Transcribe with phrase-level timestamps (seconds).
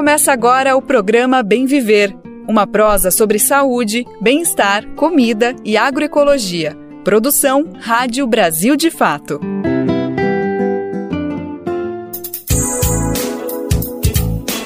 [0.00, 2.16] Começa agora o programa Bem Viver,
[2.48, 6.74] uma prosa sobre saúde, bem-estar, comida e agroecologia.
[7.04, 9.38] Produção Rádio Brasil de Fato.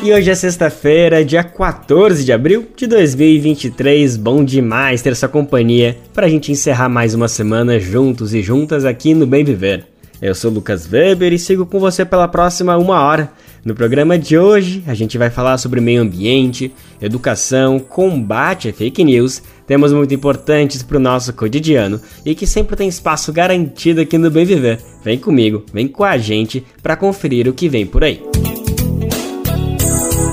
[0.04, 4.16] E hoje é sexta-feira, dia 14 de abril de 2023.
[4.16, 8.84] Bom demais ter sua companhia para a gente encerrar mais uma semana juntos e juntas
[8.84, 9.84] aqui no Bem Viver.
[10.22, 13.32] Eu sou Lucas Weber e sigo com você pela próxima uma hora.
[13.64, 19.02] No programa de hoje, a gente vai falar sobre meio ambiente, educação, combate a fake
[19.02, 24.18] news, temas muito importantes para o nosso cotidiano e que sempre tem espaço garantido aqui
[24.18, 24.80] no Bem Viver.
[25.02, 28.20] Vem comigo, vem com a gente para conferir o que vem por aí.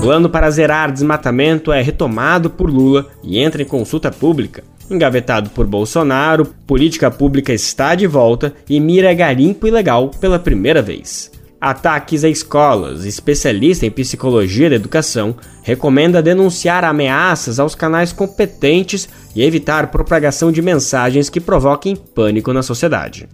[0.02, 4.62] Plano para zerar desmatamento é retomado por Lula e entra em consulta pública.
[4.90, 11.31] Engavetado por Bolsonaro, política pública está de volta e mira garimpo ilegal pela primeira vez.
[11.62, 13.04] Ataques a escolas.
[13.04, 20.60] Especialista em psicologia da educação recomenda denunciar ameaças aos canais competentes e evitar propagação de
[20.60, 23.28] mensagens que provoquem pânico na sociedade.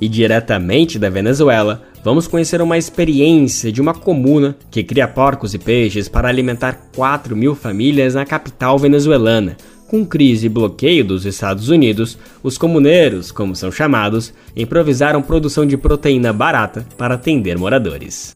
[0.00, 5.58] E diretamente da Venezuela, vamos conhecer uma experiência de uma comuna que cria porcos e
[5.58, 9.58] peixes para alimentar 4 mil famílias na capital venezuelana.
[9.94, 15.76] Com crise e bloqueio dos Estados Unidos, os comuneiros, como são chamados, improvisaram produção de
[15.76, 18.34] proteína barata para atender moradores.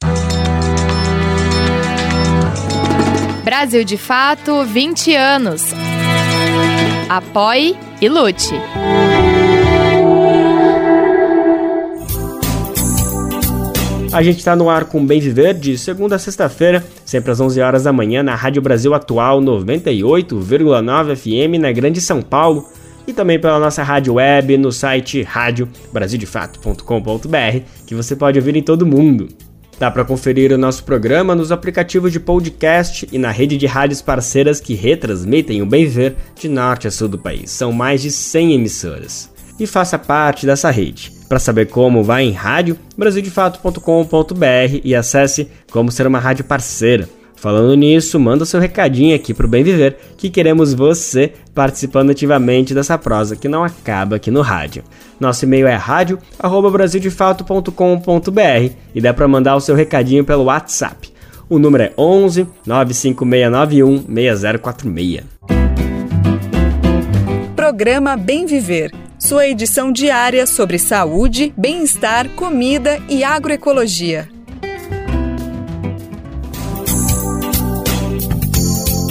[3.45, 5.65] Brasil de Fato 20 anos.
[7.09, 8.55] Apoie e lute.
[14.11, 17.61] A gente está no ar com Bem Viver de segunda a sexta-feira, sempre às 11
[17.61, 22.67] horas da manhã na Rádio Brasil Atual 98,9 FM na Grande São Paulo
[23.07, 28.87] e também pela nossa rádio web no site radiobrasildefato.com.br, que você pode ouvir em todo
[28.87, 29.29] mundo.
[29.79, 34.01] Dá para conferir o nosso programa nos aplicativos de podcast e na rede de rádios
[34.01, 37.51] parceiras que retransmitem o Bem Viver de norte a sul do país.
[37.51, 39.31] São mais de 100 emissoras.
[39.61, 41.18] E faça parte dessa rede.
[41.29, 47.07] Para saber como, vá em rádio brasildefato.com.br e acesse como ser uma rádio parceira.
[47.37, 52.99] Falando nisso, manda seu recadinho aqui pro Bem Viver, que queremos você participando ativamente dessa
[52.99, 54.83] prosa que não acaba aqui no rádio.
[55.21, 61.13] Nosso e-mail é rádio@brasildefato.com.br e dá para mandar o seu recadinho pelo WhatsApp.
[61.49, 65.23] O número é 11 95691 6046.
[67.55, 74.29] Programa Bem Viver sua edição diária sobre saúde, bem-estar, comida e agroecologia.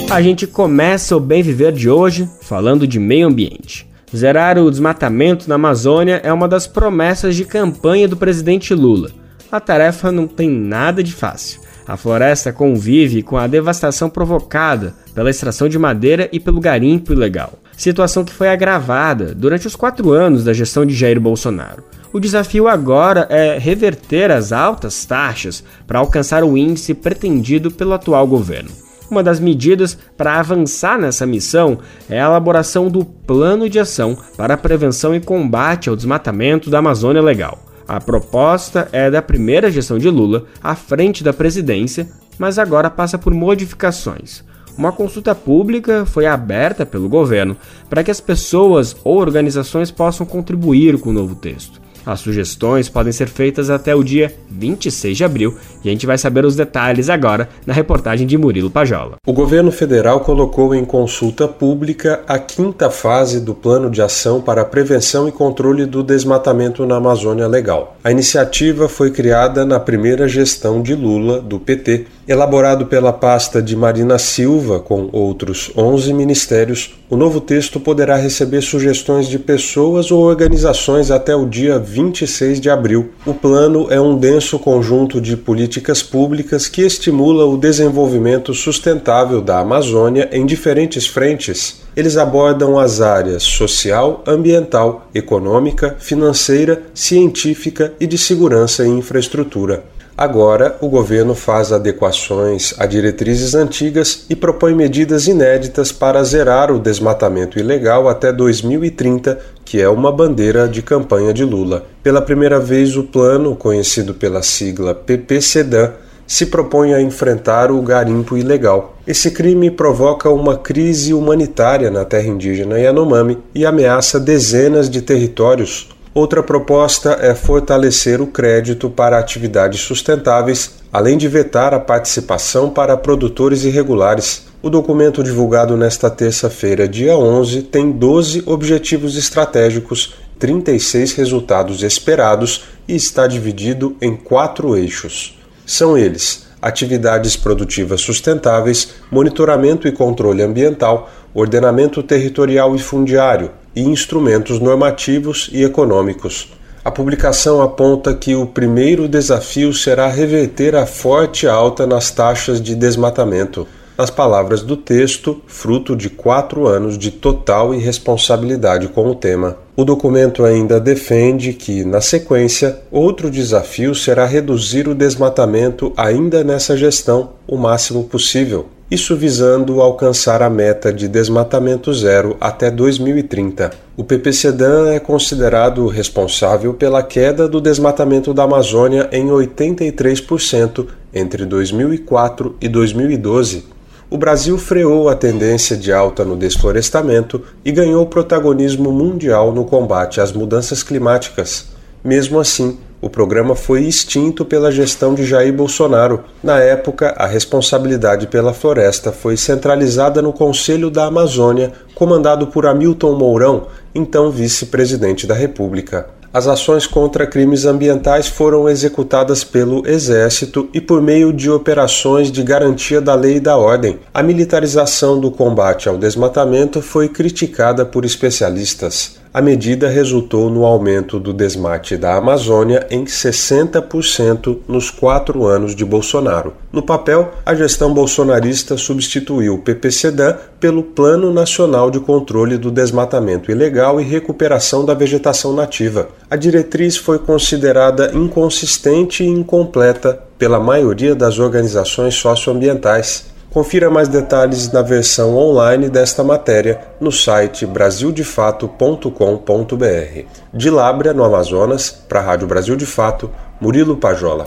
[0.09, 3.85] A gente começa o Bem Viver de hoje falando de meio ambiente.
[4.15, 9.11] Zerar o desmatamento na Amazônia é uma das promessas de campanha do presidente Lula.
[9.51, 11.59] A tarefa não tem nada de fácil.
[11.85, 17.57] A floresta convive com a devastação provocada pela extração de madeira e pelo garimpo ilegal
[17.75, 21.83] situação que foi agravada durante os quatro anos da gestão de Jair Bolsonaro.
[22.13, 28.25] O desafio agora é reverter as altas taxas para alcançar o índice pretendido pelo atual
[28.25, 28.69] governo.
[29.09, 31.79] Uma das medidas para avançar nessa missão
[32.09, 36.79] é a elaboração do Plano de Ação para a Prevenção e Combate ao Desmatamento da
[36.79, 37.63] Amazônia Legal.
[37.87, 42.07] A proposta é da primeira gestão de Lula à frente da presidência,
[42.37, 44.46] mas agora passa por modificações
[44.77, 47.57] uma consulta pública foi aberta pelo governo
[47.89, 51.81] para que as pessoas ou organizações possam contribuir com o novo texto.
[52.07, 56.17] As sugestões podem ser feitas até o dia 26 de abril e a gente vai
[56.17, 59.17] saber os detalhes agora na reportagem de Murilo Pajola.
[59.27, 64.61] O governo federal colocou em consulta pública a quinta fase do Plano de Ação para
[64.61, 67.97] a Prevenção e Controle do Desmatamento na Amazônia Legal.
[68.01, 73.75] A iniciativa foi criada na primeira gestão de Lula, do PT, elaborado pela pasta de
[73.75, 76.93] Marina Silva com outros 11 ministérios.
[77.09, 82.69] O novo texto poderá receber sugestões de pessoas ou organizações até o dia 26 de
[82.69, 83.11] abril.
[83.25, 89.59] O plano é um denso conjunto de políticas públicas que estimula o desenvolvimento sustentável da
[89.59, 91.81] Amazônia em diferentes frentes.
[91.95, 99.83] Eles abordam as áreas social, ambiental, econômica, financeira, científica e de segurança e infraestrutura.
[100.17, 106.79] Agora, o governo faz adequações a diretrizes antigas e propõe medidas inéditas para zerar o
[106.79, 111.85] desmatamento ilegal até 2030, que é uma bandeira de campanha de Lula.
[112.01, 115.93] Pela primeira vez, o plano, conhecido pela sigla PPCDAN,
[116.25, 118.97] se propõe a enfrentar o garimpo ilegal.
[119.05, 125.89] Esse crime provoca uma crise humanitária na terra indígena Yanomami e ameaça dezenas de territórios
[126.17, 132.97] Outra proposta é fortalecer o crédito para atividades sustentáveis, além de vetar a participação para
[132.97, 134.47] produtores irregulares.
[134.59, 142.95] O documento divulgado nesta terça-feira, dia 11, tem 12 objetivos estratégicos, 36 resultados esperados e
[142.95, 145.37] está dividido em quatro eixos.
[145.67, 154.59] São eles: atividades produtivas sustentáveis, monitoramento e controle ambiental, ordenamento territorial e fundiário e instrumentos
[154.59, 156.51] normativos e econômicos.
[156.83, 162.73] A publicação aponta que o primeiro desafio será reverter a forte alta nas taxas de
[162.73, 169.57] desmatamento nas palavras do texto, fruto de quatro anos de total irresponsabilidade com o tema.
[169.75, 176.77] O documento ainda defende que, na sequência, outro desafio será reduzir o desmatamento ainda nessa
[176.77, 183.71] gestão o máximo possível, isso visando alcançar a meta de desmatamento zero até 2030.
[183.95, 192.55] O PPCDAN é considerado responsável pela queda do desmatamento da Amazônia em 83% entre 2004
[192.61, 193.77] e 2012
[194.09, 200.21] o Brasil freou a tendência de alta no desflorestamento e ganhou protagonismo mundial no combate
[200.21, 201.67] às mudanças climáticas.
[202.07, 206.23] Mesmo assim, o programa foi extinto pela gestão de Jair Bolsonaro.
[206.41, 213.17] Na época, a responsabilidade pela floresta foi centralizada no Conselho da Amazônia, comandado por Hamilton
[213.17, 216.07] Mourão, então vice-presidente da República.
[216.33, 222.41] As ações contra crimes ambientais foram executadas pelo Exército e por meio de operações de
[222.41, 223.99] garantia da lei e da ordem.
[224.13, 229.17] A militarização do combate ao desmatamento foi criticada por especialistas.
[229.37, 235.85] A medida resultou no aumento do desmate da Amazônia em 60% nos quatro anos de
[235.85, 236.53] Bolsonaro.
[236.73, 243.51] No papel, a gestão bolsonarista substituiu o PPCDAN pelo Plano Nacional de Controle do Desmatamento
[243.51, 246.09] Ilegal e Recuperação da Vegetação Nativa.
[246.31, 253.36] A diretriz foi considerada inconsistente e incompleta pela maioria das organizações socioambientais.
[253.49, 260.25] Confira mais detalhes na versão online desta matéria no site brasildefato.com.br.
[260.53, 264.45] De Lábrea, no Amazonas, para a Rádio Brasil de Fato, Murilo Pajola.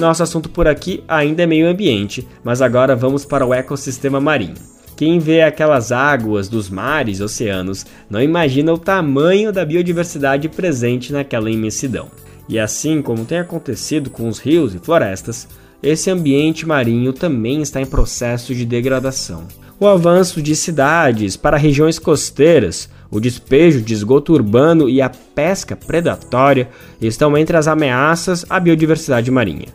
[0.00, 4.54] Nosso assunto por aqui ainda é meio ambiente, mas agora vamos para o ecossistema marinho.
[4.96, 11.12] Quem vê aquelas águas dos mares e oceanos não imagina o tamanho da biodiversidade presente
[11.12, 12.08] naquela imensidão.
[12.48, 15.48] E assim como tem acontecido com os rios e florestas,
[15.82, 19.44] esse ambiente marinho também está em processo de degradação.
[19.78, 25.74] O avanço de cidades para regiões costeiras, o despejo de esgoto urbano e a pesca
[25.74, 26.68] predatória
[27.00, 29.68] estão entre as ameaças à biodiversidade marinha.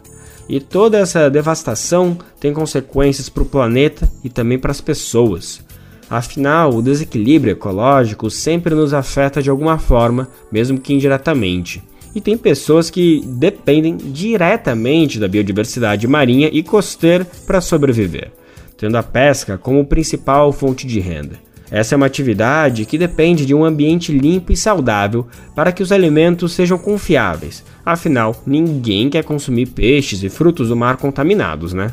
[0.47, 5.59] E toda essa devastação tem consequências para o planeta e também para as pessoas.
[6.07, 11.81] Afinal, o desequilíbrio ecológico sempre nos afeta de alguma forma, mesmo que indiretamente
[12.15, 18.31] e tem pessoas que dependem diretamente da biodiversidade marinha e costeira para sobreviver,
[18.77, 21.43] tendo a pesca como principal fonte de renda.
[21.69, 25.91] Essa é uma atividade que depende de um ambiente limpo e saudável para que os
[25.91, 27.65] alimentos sejam confiáveis.
[27.85, 31.91] Afinal, ninguém quer consumir peixes e frutos do mar contaminados, né?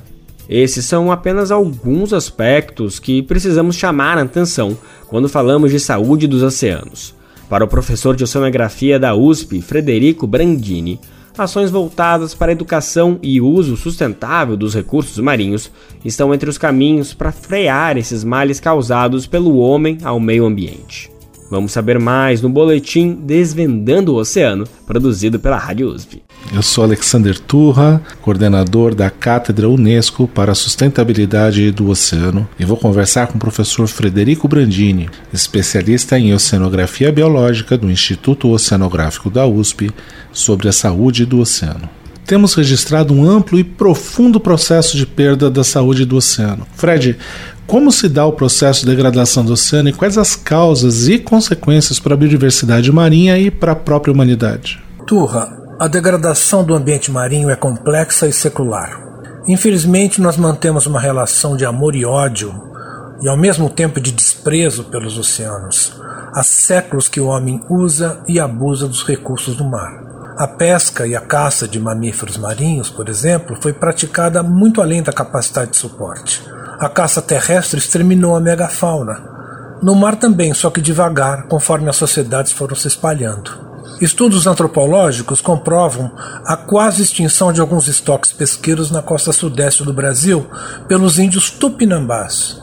[0.48, 4.76] Esses são apenas alguns aspectos que precisamos chamar a atenção
[5.08, 7.14] quando falamos de saúde dos oceanos.
[7.52, 10.98] Para o professor de oceanografia da USP, Frederico Brandini,
[11.36, 15.70] ações voltadas para a educação e uso sustentável dos recursos marinhos
[16.02, 21.11] estão entre os caminhos para frear esses males causados pelo homem ao meio ambiente.
[21.52, 26.22] Vamos saber mais no boletim Desvendando o Oceano, produzido pela Rádio USP.
[26.50, 32.78] Eu sou Alexander Turra, coordenador da Cátedra Unesco para a Sustentabilidade do Oceano, e vou
[32.78, 39.90] conversar com o professor Frederico Brandini, especialista em oceanografia biológica do Instituto Oceanográfico da USP,
[40.32, 41.86] sobre a saúde do oceano
[42.32, 46.66] temos registrado um amplo e profundo processo de perda da saúde do oceano.
[46.74, 47.18] Fred,
[47.66, 51.98] como se dá o processo de degradação do oceano e quais as causas e consequências
[51.98, 54.82] para a biodiversidade marinha e para a própria humanidade?
[55.06, 59.00] Turra, a degradação do ambiente marinho é complexa e secular.
[59.48, 62.52] Infelizmente, nós mantemos uma relação de amor e ódio
[63.22, 65.92] e ao mesmo tempo de desprezo pelos oceanos.
[66.34, 70.02] Há séculos que o homem usa e abusa dos recursos do mar.
[70.38, 75.12] A pesca e a caça de mamíferos marinhos, por exemplo, foi praticada muito além da
[75.12, 76.42] capacidade de suporte.
[76.82, 79.22] A caça terrestre exterminou a megafauna.
[79.80, 83.52] No mar também, só que devagar, conforme as sociedades foram se espalhando.
[84.00, 86.10] Estudos antropológicos comprovam
[86.44, 90.44] a quase extinção de alguns estoques pesqueiros na costa sudeste do Brasil
[90.88, 92.60] pelos índios tupinambás.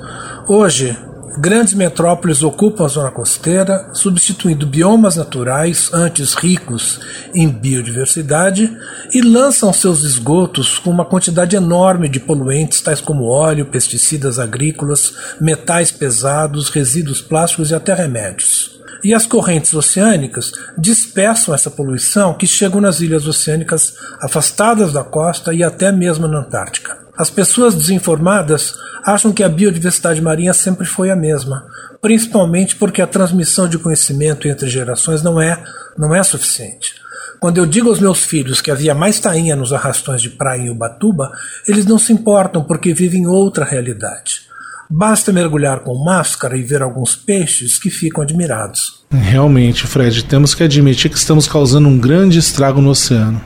[0.49, 0.97] Hoje,
[1.37, 6.99] Grandes metrópoles ocupam a zona costeira, substituindo biomas naturais antes ricos
[7.33, 8.75] em biodiversidade
[9.13, 15.13] e lançam seus esgotos com uma quantidade enorme de poluentes tais como óleo, pesticidas agrícolas,
[15.39, 18.79] metais pesados, resíduos plásticos e até remédios.
[19.03, 25.53] E as correntes oceânicas dispersam essa poluição que chegam nas ilhas oceânicas afastadas da costa
[25.53, 27.08] e até mesmo na Antártica.
[27.19, 31.65] As pessoas desinformadas acham que a biodiversidade marinha sempre foi a mesma,
[32.01, 35.61] principalmente porque a transmissão de conhecimento entre gerações não é,
[35.97, 36.93] não é suficiente.
[37.37, 40.69] Quando eu digo aos meus filhos que havia mais tainha nos arrastões de praia em
[40.69, 41.29] Ubatuba,
[41.67, 44.47] eles não se importam porque vivem outra realidade.
[44.89, 49.03] Basta mergulhar com máscara e ver alguns peixes que ficam admirados.
[49.11, 53.41] Realmente, Fred, temos que admitir que estamos causando um grande estrago no oceano.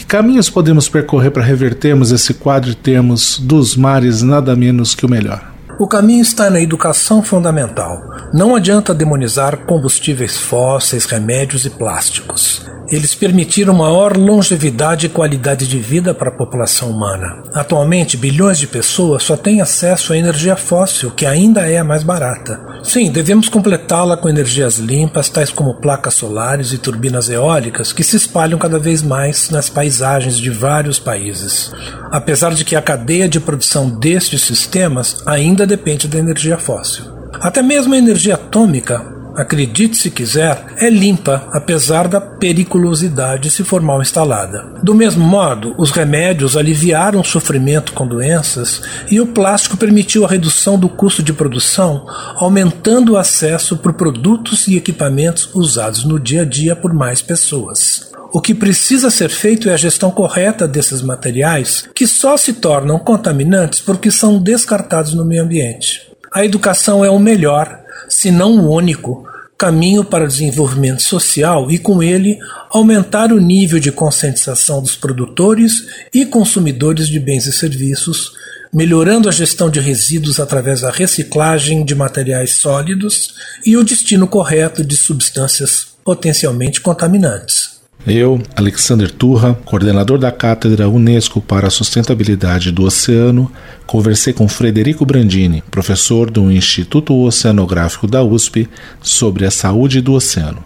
[0.00, 5.04] Que caminhos podemos percorrer para revertermos esse quadro e termos dos mares nada menos que
[5.04, 5.52] o melhor?
[5.80, 8.02] O caminho está na educação fundamental.
[8.34, 12.62] Não adianta demonizar combustíveis fósseis, remédios e plásticos.
[12.90, 17.44] Eles permitiram maior longevidade e qualidade de vida para a população humana.
[17.54, 22.02] Atualmente, bilhões de pessoas só têm acesso à energia fóssil, que ainda é a mais
[22.02, 22.60] barata.
[22.82, 28.16] Sim, devemos completá-la com energias limpas, tais como placas solares e turbinas eólicas, que se
[28.16, 31.72] espalham cada vez mais nas paisagens de vários países.
[32.10, 37.04] Apesar de que a cadeia de produção destes sistemas ainda depende da energia fóssil.
[37.40, 43.80] Até mesmo a energia atômica acredite se quiser, é limpa, apesar da periculosidade se for
[43.80, 44.74] mal instalada.
[44.82, 50.28] Do mesmo modo, os remédios aliviaram o sofrimento com doenças e o plástico permitiu a
[50.28, 56.42] redução do custo de produção, aumentando o acesso por produtos e equipamentos usados no dia
[56.42, 58.09] a dia por mais pessoas.
[58.32, 62.98] O que precisa ser feito é a gestão correta desses materiais, que só se tornam
[62.98, 66.08] contaminantes porque são descartados no meio ambiente.
[66.32, 71.78] A educação é o melhor, se não o único, caminho para o desenvolvimento social e,
[71.78, 72.38] com ele,
[72.70, 78.32] aumentar o nível de conscientização dos produtores e consumidores de bens e serviços,
[78.72, 83.34] melhorando a gestão de resíduos através da reciclagem de materiais sólidos
[83.66, 87.79] e o destino correto de substâncias potencialmente contaminantes.
[88.06, 93.52] Eu, Alexander Turra, coordenador da Cátedra Unesco para a Sustentabilidade do Oceano,
[93.86, 98.68] conversei com Frederico Brandini, professor do Instituto Oceanográfico da USP,
[99.02, 100.64] sobre a saúde do oceano.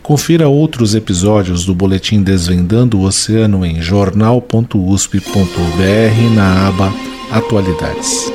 [0.00, 5.26] Confira outros episódios do Boletim Desvendando o Oceano em jornal.usp.br
[6.36, 6.92] na aba
[7.32, 8.32] Atualidades.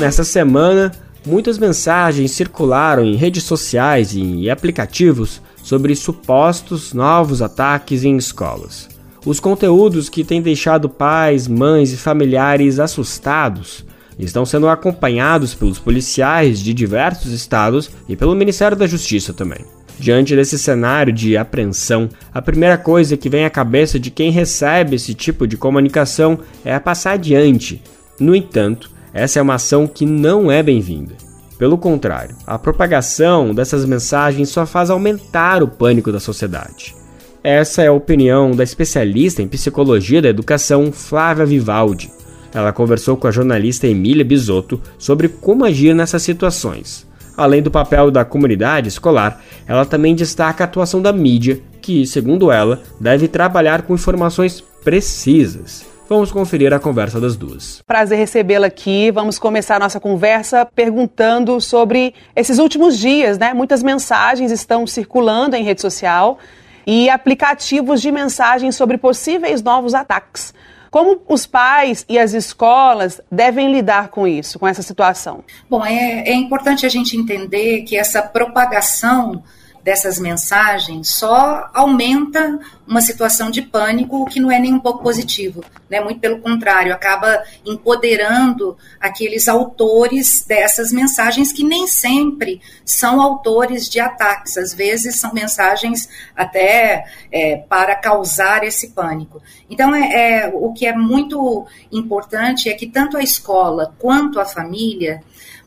[0.00, 0.90] Nessa semana,
[1.24, 8.88] muitas mensagens circularam em redes sociais e aplicativos sobre supostos novos ataques em escolas.
[9.24, 13.84] Os conteúdos que têm deixado pais, mães e familiares assustados
[14.18, 19.64] estão sendo acompanhados pelos policiais de diversos estados e pelo Ministério da Justiça também.
[19.98, 24.96] Diante desse cenário de apreensão, a primeira coisa que vem à cabeça de quem recebe
[24.96, 27.80] esse tipo de comunicação é a passar adiante.
[28.18, 31.14] No entanto, essa é uma ação que não é bem-vinda.
[31.62, 36.92] Pelo contrário, a propagação dessas mensagens só faz aumentar o pânico da sociedade.
[37.40, 42.10] Essa é a opinião da especialista em psicologia da educação Flávia Vivaldi.
[42.52, 47.06] Ela conversou com a jornalista Emília Bisotto sobre como agir nessas situações.
[47.36, 52.50] Além do papel da comunidade escolar, ela também destaca a atuação da mídia, que, segundo
[52.50, 57.80] ela, deve trabalhar com informações precisas Vamos conferir a conversa das duas.
[57.86, 59.10] Prazer recebê-la aqui.
[59.10, 63.54] Vamos começar a nossa conversa perguntando sobre esses últimos dias, né?
[63.54, 66.38] Muitas mensagens estão circulando em rede social
[66.86, 70.52] e aplicativos de mensagens sobre possíveis novos ataques.
[70.90, 75.42] Como os pais e as escolas devem lidar com isso, com essa situação?
[75.70, 79.42] Bom, é, é importante a gente entender que essa propagação
[79.82, 85.02] dessas mensagens só aumenta uma situação de pânico, o que não é nem um pouco
[85.02, 86.00] positivo, né?
[86.00, 93.98] Muito pelo contrário, acaba empoderando aqueles autores dessas mensagens que nem sempre são autores de
[93.98, 99.42] ataques, às vezes são mensagens até é, para causar esse pânico.
[99.70, 104.44] Então, é, é, o que é muito importante é que tanto a escola quanto a
[104.44, 105.22] família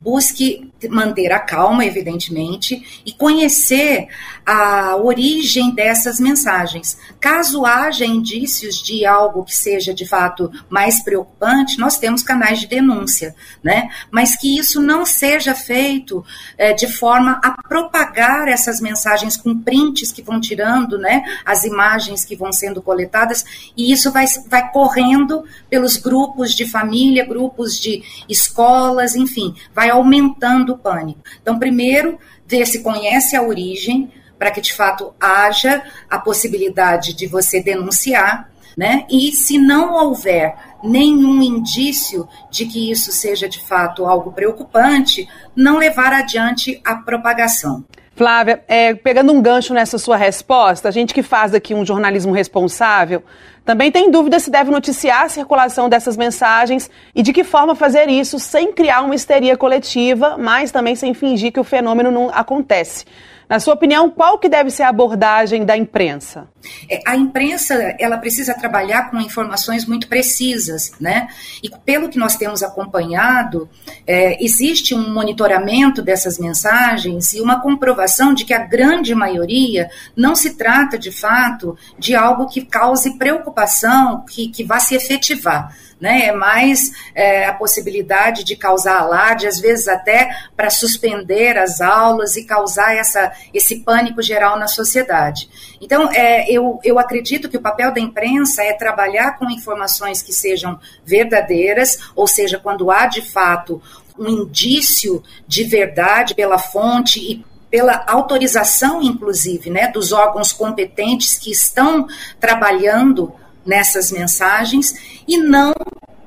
[0.05, 4.07] busque manter a calma, evidentemente, e conhecer
[4.45, 6.95] a origem dessas mensagens.
[7.19, 12.67] Caso haja indícios de algo que seja de fato mais preocupante, nós temos canais de
[12.67, 13.89] denúncia, né?
[14.12, 16.24] Mas que isso não seja feito
[16.55, 21.24] é, de forma a propagar essas mensagens com prints que vão tirando, né?
[21.43, 23.43] As imagens que vão sendo coletadas,
[23.75, 30.73] e isso vai, vai correndo pelos grupos de família, grupos de escolas, enfim, vai aumentando
[30.73, 31.21] o pânico.
[31.41, 37.25] Então, primeiro, ver se conhece a origem, para que de fato haja a possibilidade de
[37.25, 39.05] você denunciar, né?
[39.09, 45.77] E se não houver nenhum indício de que isso seja de fato algo preocupante, não
[45.77, 47.83] levar adiante a propagação.
[48.15, 52.31] Flávia, é, pegando um gancho nessa sua resposta, a gente que faz aqui um jornalismo
[52.31, 53.22] responsável
[53.65, 58.07] também tem dúvida se deve noticiar a circulação dessas mensagens e de que forma fazer
[58.07, 63.05] isso sem criar uma histeria coletiva, mas também sem fingir que o fenômeno não acontece.
[63.47, 66.47] Na sua opinião, qual que deve ser a abordagem da imprensa?
[66.89, 71.27] É, a imprensa ela precisa trabalhar com informações muito precisas, né?
[71.61, 73.69] E pelo que nós temos acompanhado,
[74.07, 80.35] é, existe um monitoramento dessas mensagens e uma comprovação de que a grande maioria não
[80.35, 86.25] se trata de fato de algo que cause preocupação, que, que vá se efetivar né?
[86.25, 92.35] É mais é, a possibilidade de causar alarde, às vezes até para suspender as aulas
[92.35, 95.49] e causar essa, esse pânico geral na sociedade.
[95.81, 100.33] Então, é, eu, eu acredito que o papel da imprensa é trabalhar com informações que
[100.33, 103.81] sejam verdadeiras, ou seja, quando há de fato
[104.17, 111.51] um indício de verdade pela fonte e pela autorização, inclusive, né, dos órgãos competentes que
[111.51, 112.07] estão
[112.39, 113.33] trabalhando
[113.65, 115.74] nessas mensagens e não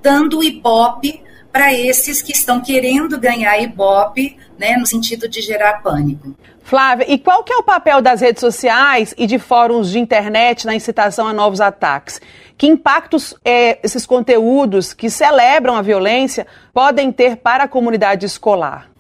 [0.03, 6.35] dando ibope para esses que estão querendo ganhar ibope, né, no sentido de gerar pânico.
[6.63, 10.67] Flávia, e qual que é o papel das redes sociais e de fóruns de internet
[10.67, 12.21] na incitação a novos ataques?
[12.59, 18.91] Que impactos é, esses conteúdos que celebram a violência podem ter para a comunidade escolar?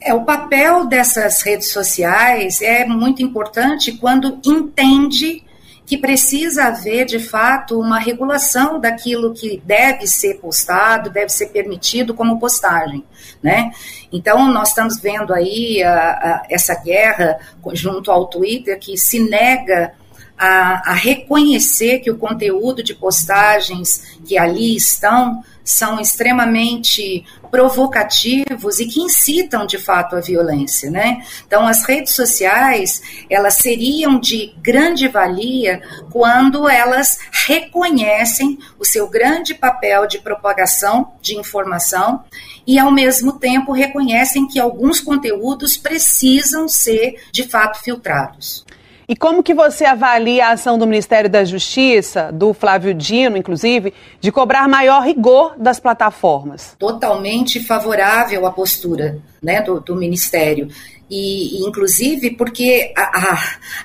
[0.00, 5.42] É, o papel dessas redes sociais é muito importante quando entende
[5.90, 12.14] que precisa haver, de fato, uma regulação daquilo que deve ser postado, deve ser permitido
[12.14, 13.04] como postagem,
[13.42, 13.72] né?
[14.12, 17.40] Então, nós estamos vendo aí a, a, essa guerra
[17.72, 19.92] junto ao Twitter que se nega
[20.38, 28.86] a, a, reconhecer que o conteúdo de postagens que ali estão são extremamente provocativos e
[28.86, 31.22] que incitam de fato a violência, né?
[31.46, 39.54] Então as redes sociais, elas seriam de grande valia quando elas reconhecem o seu grande
[39.54, 42.24] papel de propagação de informação
[42.66, 48.64] e ao mesmo tempo reconhecem que alguns conteúdos precisam ser de fato filtrados.
[49.10, 53.92] E como que você avalia a ação do Ministério da Justiça, do Flávio Dino, inclusive,
[54.20, 56.76] de cobrar maior rigor das plataformas?
[56.78, 60.68] Totalmente favorável à postura né, do, do Ministério.
[61.10, 63.38] E, e, inclusive porque a, a,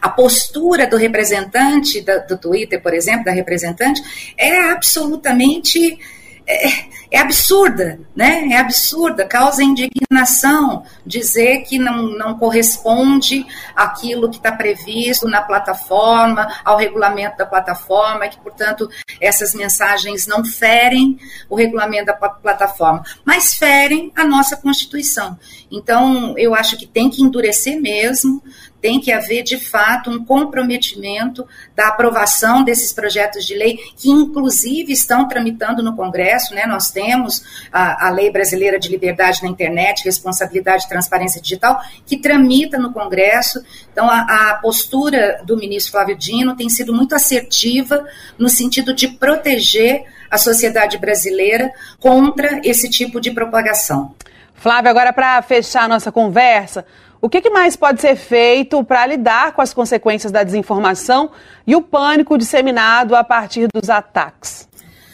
[0.04, 4.00] a, postura do representante da, do Twitter, por exemplo, da representante,
[4.38, 5.98] é absolutamente
[6.48, 8.50] é, é, absurda, né?
[8.52, 16.48] É absurda, causa indignação dizer que não, não corresponde aquilo que está previsto na plataforma,
[16.64, 21.18] ao regulamento da plataforma, que, portanto, essas mensagens não ferem
[21.50, 25.38] o regulamento da plataforma, mas ferem a nossa Constituição.
[25.72, 28.42] Então, eu acho que tem que endurecer mesmo,
[28.86, 34.94] tem que haver, de fato, um comprometimento da aprovação desses projetos de lei, que inclusive
[34.94, 36.68] estão tramitando no Congresso, né?
[36.68, 37.44] Nós temos
[37.74, 42.94] a, a Lei Brasileira de Liberdade na Internet, Responsabilidade e Transparência Digital, que tramita no
[42.94, 43.60] Congresso.
[43.92, 48.06] Então, a, a postura do ministro Flávio Dino tem sido muito assertiva
[48.38, 54.14] no sentido de proteger a sociedade brasileira contra esse tipo de propagação.
[54.54, 56.86] Flávio, agora para fechar a nossa conversa,
[57.22, 61.32] o que, que mais pode ser feito para lidar com as consequências da desinformação
[61.66, 64.68] e o pânico disseminado a partir dos ataques?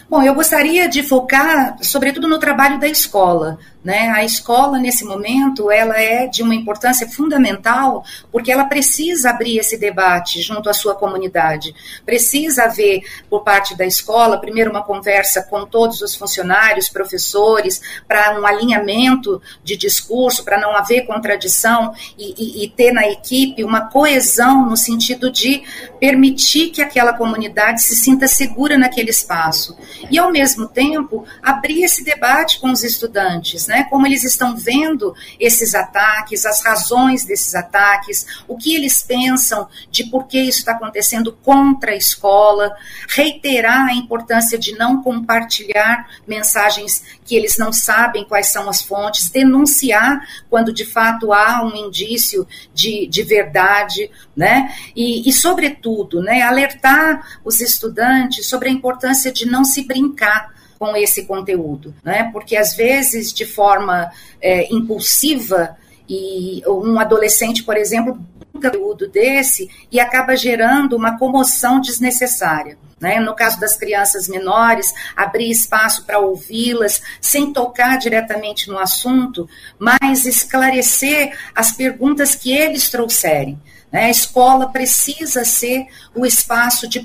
[0.10, 3.58] Bom, eu gostaria de focar, sobretudo, no trabalho da escola.
[3.84, 4.10] Né?
[4.10, 9.76] A escola, nesse momento, ela é de uma importância fundamental, porque ela precisa abrir esse
[9.76, 11.74] debate junto à sua comunidade.
[12.06, 18.40] Precisa haver, por parte da escola, primeiro uma conversa com todos os funcionários, professores, para
[18.40, 23.90] um alinhamento de discurso, para não haver contradição e, e, e ter na equipe uma
[23.90, 25.64] coesão no sentido de
[26.00, 29.76] permitir que aquela comunidade se sinta segura naquele espaço.
[30.12, 33.86] E, ao mesmo tempo, abrir esse debate com os estudantes né?
[33.86, 40.04] Como eles estão vendo esses ataques, as razões desses ataques, o que eles pensam de
[40.04, 42.76] por que isso está acontecendo contra a escola,
[43.08, 49.30] reiterar a importância de não compartilhar mensagens que eles não sabem quais são as fontes,
[49.30, 54.76] denunciar quando de fato há um indício de, de verdade, né?
[54.94, 60.98] E, e, sobretudo, né, alertar os estudantes sobre a importância de não se brincar com
[60.98, 62.32] esse conteúdo, né?
[62.34, 65.78] Porque às vezes, de forma é, impulsiva,
[66.10, 68.20] e um adolescente, por exemplo,
[68.54, 72.80] um conteúdo desse e acaba gerando uma comoção desnecessária.
[73.00, 73.20] Né?
[73.20, 80.26] No caso das crianças menores, abrir espaço para ouvi-las, sem tocar diretamente no assunto, mas
[80.26, 83.58] esclarecer as perguntas que eles trouxerem.
[83.92, 84.06] Né?
[84.06, 87.02] A escola precisa ser o espaço de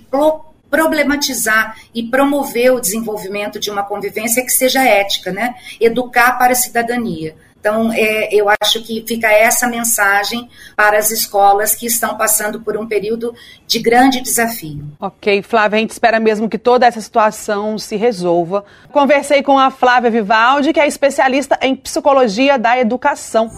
[0.71, 5.55] problematizar e promover o desenvolvimento de uma convivência que seja ética, né?
[5.81, 7.35] Educar para a cidadania.
[7.59, 12.77] Então, é, eu acho que fica essa mensagem para as escolas que estão passando por
[12.77, 13.35] um período
[13.67, 14.85] de grande desafio.
[15.01, 18.65] Ok, Flávia, a gente espera mesmo que toda essa situação se resolva.
[18.93, 23.51] Conversei com a Flávia Vivaldi, que é especialista em psicologia da educação.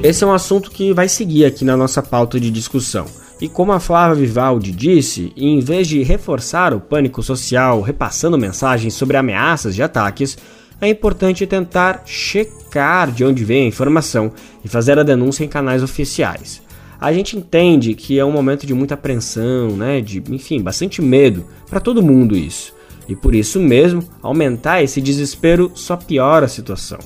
[0.00, 3.06] Esse é um assunto que vai seguir aqui na nossa pauta de discussão.
[3.40, 8.94] E como a Flávia Vivaldi disse, em vez de reforçar o pânico social repassando mensagens
[8.94, 10.36] sobre ameaças de ataques,
[10.80, 14.32] é importante tentar checar de onde vem a informação
[14.64, 16.60] e fazer a denúncia em canais oficiais.
[17.00, 21.46] A gente entende que é um momento de muita apreensão, né, de, enfim, bastante medo
[21.70, 22.74] para todo mundo isso.
[23.08, 26.98] E por isso mesmo, aumentar esse desespero só piora a situação.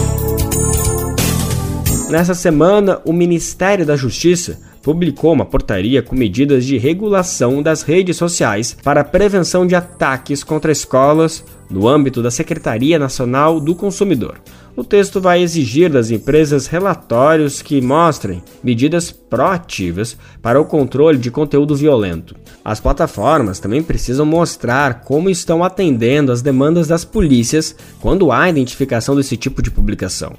[2.10, 8.16] Nessa semana, o Ministério da Justiça publicou uma portaria com medidas de regulação das redes
[8.16, 14.40] sociais para a prevenção de ataques contra escolas no âmbito da Secretaria Nacional do Consumidor.
[14.74, 21.30] O texto vai exigir das empresas relatórios que mostrem medidas proativas para o controle de
[21.30, 22.34] conteúdo violento.
[22.64, 29.14] As plataformas também precisam mostrar como estão atendendo às demandas das polícias quando há identificação
[29.14, 30.34] desse tipo de publicação.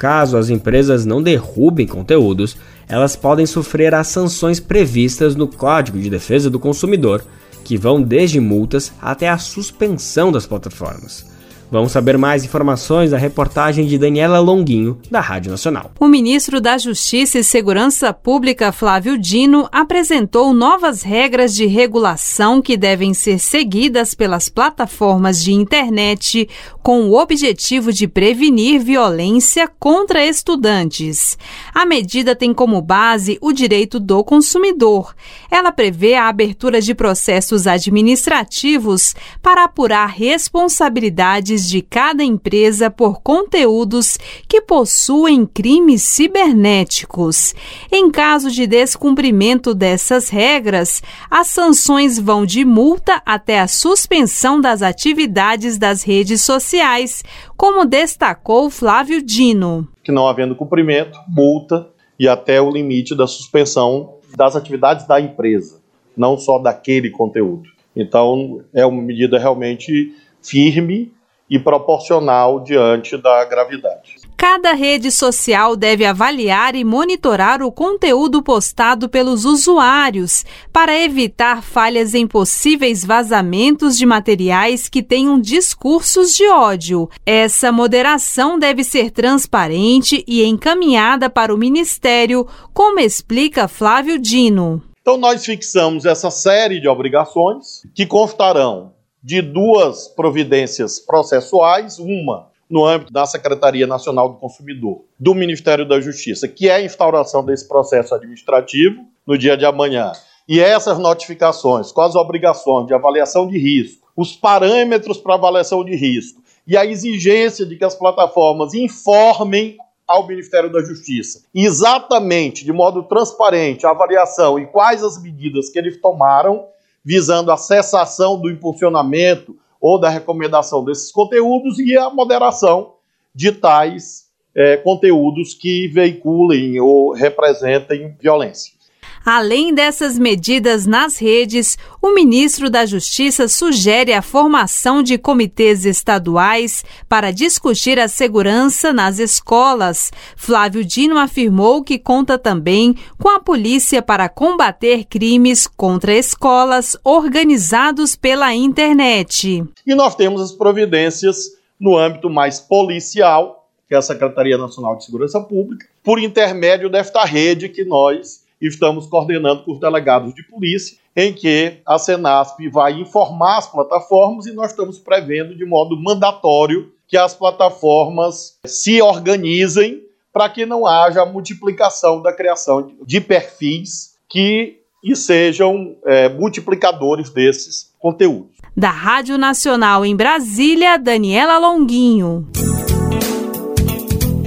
[0.00, 2.56] Caso as empresas não derrubem conteúdos,
[2.88, 7.22] elas podem sofrer as sanções previstas no Código de Defesa do Consumidor,
[7.62, 11.29] que vão desde multas até a suspensão das plataformas.
[11.70, 15.92] Vamos saber mais informações da reportagem de Daniela Longuinho, da Rádio Nacional.
[16.00, 22.76] O ministro da Justiça e Segurança Pública, Flávio Dino, apresentou novas regras de regulação que
[22.76, 26.48] devem ser seguidas pelas plataformas de internet
[26.82, 31.38] com o objetivo de prevenir violência contra estudantes.
[31.72, 35.14] A medida tem como base o direito do consumidor.
[35.48, 44.18] Ela prevê a abertura de processos administrativos para apurar responsabilidades de cada empresa por conteúdos
[44.48, 47.54] que possuem crimes cibernéticos.
[47.90, 54.82] Em caso de descumprimento dessas regras, as sanções vão de multa até a suspensão das
[54.82, 57.22] atividades das redes sociais,
[57.56, 59.88] como destacou Flávio Dino.
[60.02, 65.80] Que não havendo cumprimento, multa e até o limite da suspensão das atividades da empresa,
[66.16, 67.68] não só daquele conteúdo.
[67.94, 71.12] Então, é uma medida realmente firme
[71.50, 74.20] e proporcional diante da gravidade.
[74.36, 82.14] Cada rede social deve avaliar e monitorar o conteúdo postado pelos usuários para evitar falhas
[82.14, 87.10] em possíveis vazamentos de materiais que tenham discursos de ódio.
[87.26, 94.82] Essa moderação deve ser transparente e encaminhada para o Ministério, como explica Flávio Dino.
[95.02, 102.86] Então, nós fixamos essa série de obrigações que constarão de duas providências processuais, uma no
[102.86, 107.66] âmbito da Secretaria Nacional do Consumidor, do Ministério da Justiça, que é a instauração desse
[107.66, 110.12] processo administrativo no dia de amanhã.
[110.48, 115.96] E essas notificações com as obrigações de avaliação de risco, os parâmetros para avaliação de
[115.96, 122.72] risco e a exigência de que as plataformas informem ao Ministério da Justiça exatamente, de
[122.72, 126.66] modo transparente, a avaliação e quais as medidas que eles tomaram
[127.04, 132.94] visando a cessação do impulsionamento ou da recomendação desses conteúdos e a moderação
[133.34, 138.79] de tais é, conteúdos que veiculem ou representem violência.
[139.24, 146.82] Além dessas medidas nas redes, o ministro da Justiça sugere a formação de comitês estaduais
[147.06, 150.10] para discutir a segurança nas escolas.
[150.36, 158.16] Flávio Dino afirmou que conta também com a polícia para combater crimes contra escolas organizados
[158.16, 159.62] pela internet.
[159.86, 165.04] E nós temos as providências no âmbito mais policial, que é a Secretaria Nacional de
[165.04, 170.98] Segurança Pública, por intermédio desta rede que nós estamos coordenando com os delegados de polícia,
[171.16, 176.92] em que a Senasp vai informar as plataformas e nós estamos prevendo de modo mandatório
[177.08, 184.80] que as plataformas se organizem para que não haja multiplicação da criação de perfis que
[185.02, 188.56] e sejam é, multiplicadores desses conteúdos.
[188.76, 192.46] Da Rádio Nacional em Brasília, Daniela Longuinho.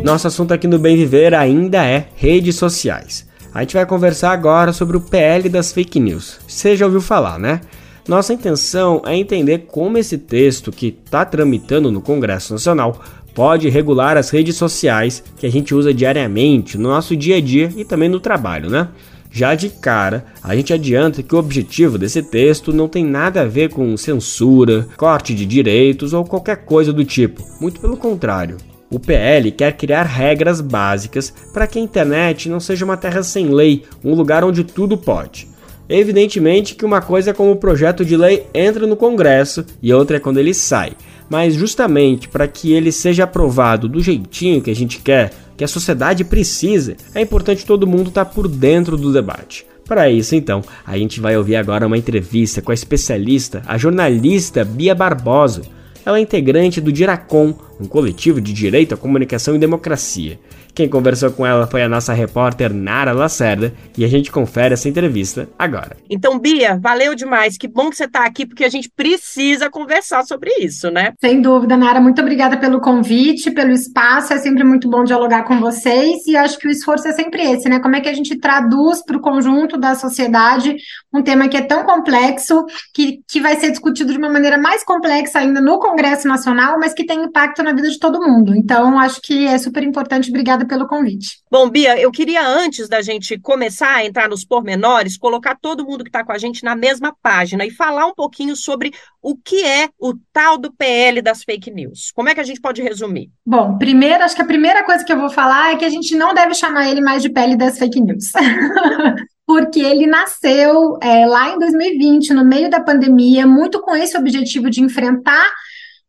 [0.04, 3.28] Nosso assunto aqui no Bem Viver ainda é redes sociais.
[3.54, 6.39] A gente vai conversar agora sobre o PL das fake news.
[6.48, 7.62] Você já ouviu falar, né?
[8.08, 13.00] Nossa intenção é entender como esse texto que está tramitando no Congresso Nacional
[13.36, 17.72] pode regular as redes sociais que a gente usa diariamente no nosso dia a dia
[17.78, 18.89] e também no trabalho, né?
[19.32, 23.46] Já de cara, a gente adianta que o objetivo desse texto não tem nada a
[23.46, 27.44] ver com censura, corte de direitos ou qualquer coisa do tipo.
[27.60, 28.58] Muito pelo contrário.
[28.93, 33.47] O PL quer criar regras básicas para que a internet não seja uma terra sem
[33.47, 35.47] lei, um lugar onde tudo pode.
[35.89, 40.17] Evidentemente que uma coisa é como o projeto de lei entra no Congresso e outra
[40.17, 40.91] é quando ele sai.
[41.27, 45.67] Mas justamente para que ele seja aprovado do jeitinho que a gente quer, que a
[45.67, 49.65] sociedade precisa, é importante todo mundo estar tá por dentro do debate.
[49.88, 54.63] Para isso, então, a gente vai ouvir agora uma entrevista com a especialista, a jornalista
[54.63, 55.63] Bia Barbosa
[56.06, 60.40] ela é integrante do Diracom, um coletivo de direito à comunicação e democracia.
[60.76, 64.90] Quem conversou com ela foi a nossa repórter Nara Lacerda e a gente confere essa
[64.90, 65.98] entrevista agora.
[66.10, 67.58] Então, Bia, valeu demais.
[67.58, 71.14] Que bom que você está aqui porque a gente precisa conversar sobre isso, né?
[71.22, 72.02] Sem dúvida, Nara.
[72.02, 74.34] Muito obrigada pelo convite, pelo espaço.
[74.34, 77.70] É sempre muito bom dialogar com vocês e acho que o esforço é sempre esse,
[77.70, 77.80] né?
[77.80, 80.76] Como é que a gente traduz para o conjunto da sociedade
[81.14, 84.84] um tema que é tão complexo, que, que vai ser discutido de uma maneira mais
[84.84, 88.56] complexa ainda no Congresso Nacional, mas que tem impacto na vida de todo mundo.
[88.56, 90.30] Então, acho que é super importante.
[90.30, 91.39] Obrigada obrigada pelo convite.
[91.49, 96.04] Bom, Bia, eu queria, antes da gente começar a entrar nos pormenores, colocar todo mundo
[96.04, 99.63] que está com a gente na mesma página e falar um pouquinho sobre o que
[99.63, 102.12] é o tal do PL das fake news.
[102.13, 103.30] Como é que a gente pode resumir?
[103.45, 106.15] Bom, primeiro, acho que a primeira coisa que eu vou falar é que a gente
[106.15, 108.32] não deve chamar ele mais de PL das fake news.
[109.45, 114.69] porque ele nasceu é, lá em 2020, no meio da pandemia, muito com esse objetivo
[114.69, 115.45] de enfrentar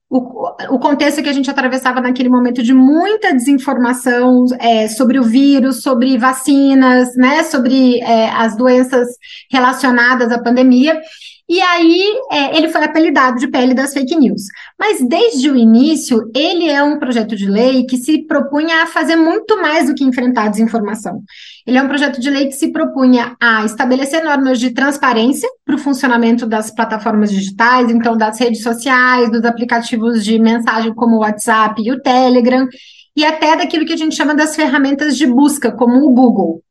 [0.08, 5.24] o, o contexto que a gente atravessava naquele momento de muita desinformação é, sobre o
[5.24, 9.08] vírus, sobre vacinas, né, sobre é, as doenças
[9.50, 11.00] relacionadas à pandemia.
[11.46, 12.02] E aí
[12.33, 14.42] é, ele foi apelidado de pele das fake news.
[14.78, 19.16] Mas desde o início, ele é um projeto de lei que se propunha a fazer
[19.16, 21.22] muito mais do que enfrentar a desinformação.
[21.66, 25.74] Ele é um projeto de lei que se propunha a estabelecer normas de transparência para
[25.74, 31.20] o funcionamento das plataformas digitais, então das redes sociais, dos aplicativos de mensagem como o
[31.20, 32.66] WhatsApp e o Telegram,
[33.14, 36.62] e até daquilo que a gente chama das ferramentas de busca, como o Google.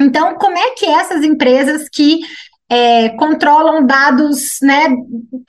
[0.00, 2.20] Então, como é que essas empresas que
[2.70, 4.88] é, controlam dados né,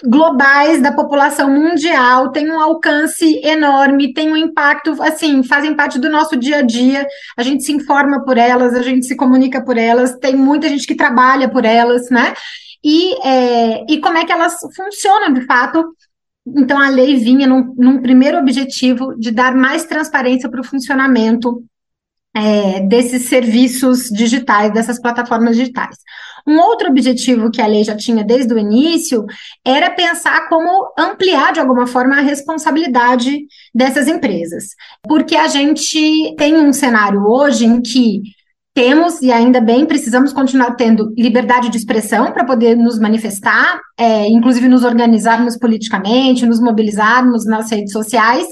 [0.04, 6.10] globais da população mundial, têm um alcance enorme, têm um impacto, assim, fazem parte do
[6.10, 7.06] nosso dia a dia,
[7.38, 10.88] a gente se informa por elas, a gente se comunica por elas, tem muita gente
[10.88, 12.34] que trabalha por elas, né?
[12.84, 15.86] E, é, e como é que elas funcionam de fato
[16.44, 21.64] então, a lei vinha num, num, primeiro objetivo de dar mais transparência para o funcionamento
[22.34, 25.98] é, desses serviços digitais, dessas plataformas digitais.
[26.48, 29.26] Um outro objetivo que a lei já tinha desde o início
[29.66, 34.70] era pensar como ampliar de alguma forma a responsabilidade dessas empresas,
[35.04, 38.22] porque a gente tem um cenário hoje em que
[38.74, 44.28] temos e ainda bem precisamos continuar tendo liberdade de expressão para poder nos manifestar, é,
[44.30, 48.48] inclusive nos organizarmos politicamente, nos mobilizarmos nas redes sociais.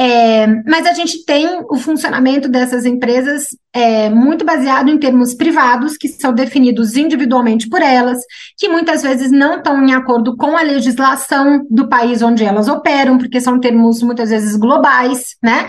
[0.00, 5.96] É, mas a gente tem o funcionamento dessas empresas é, muito baseado em termos privados,
[5.96, 8.22] que são definidos individualmente por elas,
[8.56, 13.18] que muitas vezes não estão em acordo com a legislação do país onde elas operam,
[13.18, 15.68] porque são termos muitas vezes globais, né?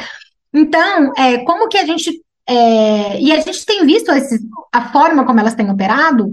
[0.54, 2.22] Então, é, como que a gente.
[2.48, 4.40] É, e a gente tem visto esse,
[4.72, 6.32] a forma como elas têm operado,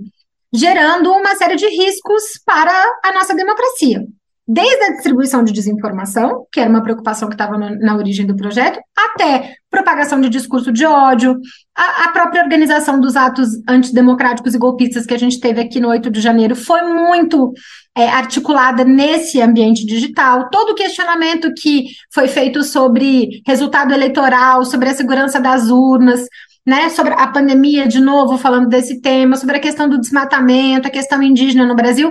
[0.53, 4.07] gerando uma série de riscos para a nossa democracia
[4.47, 8.79] desde a distribuição de desinformação, que era uma preocupação que estava na origem do projeto,
[8.97, 11.37] até propagação de discurso de ódio,
[11.77, 15.89] a, a, própria organização dos atos antidemocráticos e golpistas que a gente teve aqui no
[15.89, 17.53] 8 de janeiro foi muito
[17.97, 20.49] é, articulada nesse ambiente digital.
[20.49, 26.27] Todo o questionamento que foi feito sobre resultado eleitoral, sobre a segurança das urnas,
[26.67, 30.91] né, sobre a pandemia, de novo, falando desse tema, sobre a questão do desmatamento, a
[30.91, 32.11] questão indígena no Brasil,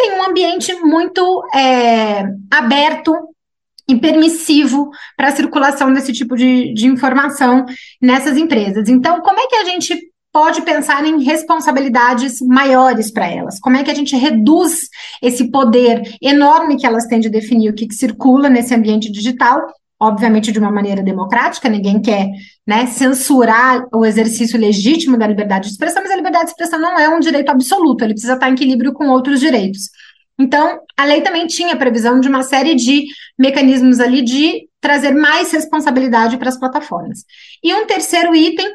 [0.00, 3.14] tem um ambiente muito é, aberto
[3.86, 7.66] e permissivo para a circulação desse tipo de, de informação
[8.00, 8.88] nessas empresas.
[8.88, 13.58] Então, como é que a gente pode pensar em responsabilidades maiores para elas?
[13.58, 14.88] Como é que a gente reduz
[15.20, 19.60] esse poder enorme que elas têm de definir o que, que circula nesse ambiente digital
[20.00, 22.28] obviamente de uma maneira democrática, ninguém quer
[22.66, 26.98] né, censurar o exercício legítimo da liberdade de expressão, mas a liberdade de expressão não
[26.98, 29.90] é um direito absoluto, ele precisa estar em equilíbrio com outros direitos.
[30.38, 33.04] Então, a lei também tinha previsão de uma série de
[33.38, 37.24] mecanismos ali de trazer mais responsabilidade para as plataformas.
[37.62, 38.66] E um terceiro item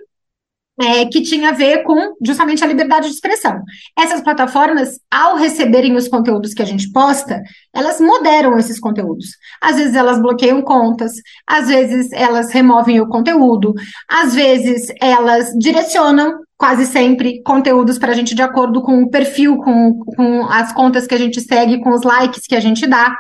[0.80, 3.62] é, que tinha a ver com justamente a liberdade de expressão.
[3.98, 7.42] Essas plataformas, ao receberem os conteúdos que a gente posta,
[7.74, 9.28] elas moderam esses conteúdos.
[9.62, 11.14] Às vezes elas bloqueiam contas,
[11.48, 13.74] às vezes elas removem o conteúdo,
[14.10, 19.58] às vezes elas direcionam quase sempre conteúdos para a gente de acordo com o perfil,
[19.58, 23.16] com, com as contas que a gente segue, com os likes que a gente dá.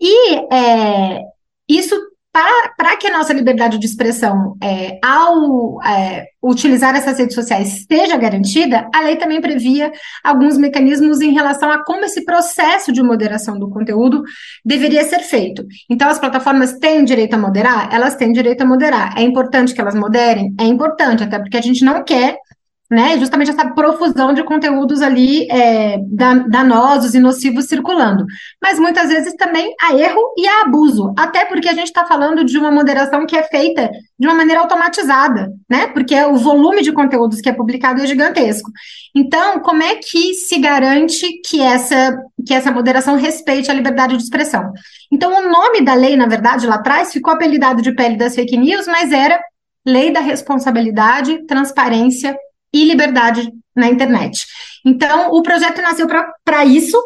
[0.00, 1.20] E é,
[1.68, 1.94] isso
[2.76, 8.16] para que a nossa liberdade de expressão, é, ao é, utilizar essas redes sociais, esteja
[8.16, 9.92] garantida, a lei também previa
[10.22, 14.24] alguns mecanismos em relação a como esse processo de moderação do conteúdo
[14.64, 15.64] deveria ser feito.
[15.88, 17.94] Então, as plataformas têm direito a moderar?
[17.94, 19.14] Elas têm direito a moderar.
[19.16, 20.52] É importante que elas moderem?
[20.60, 22.36] É importante, até porque a gente não quer
[22.90, 23.18] né?
[23.18, 25.98] Justamente essa profusão de conteúdos ali é,
[26.48, 28.24] danosos e nocivos circulando.
[28.62, 32.44] Mas muitas vezes também há erro e há abuso, até porque a gente está falando
[32.44, 35.86] de uma moderação que é feita de uma maneira automatizada, né?
[35.88, 38.70] Porque o volume de conteúdos que é publicado é gigantesco.
[39.14, 42.16] Então, como é que se garante que essa,
[42.46, 44.72] que essa moderação respeite a liberdade de expressão?
[45.10, 48.56] Então, o nome da lei, na verdade, lá atrás, ficou apelidado de pele das fake
[48.56, 49.40] news, mas era
[49.86, 52.36] Lei da Responsabilidade, Transparência
[52.74, 54.46] e liberdade na internet.
[54.84, 56.08] Então, o projeto nasceu
[56.44, 57.00] para isso,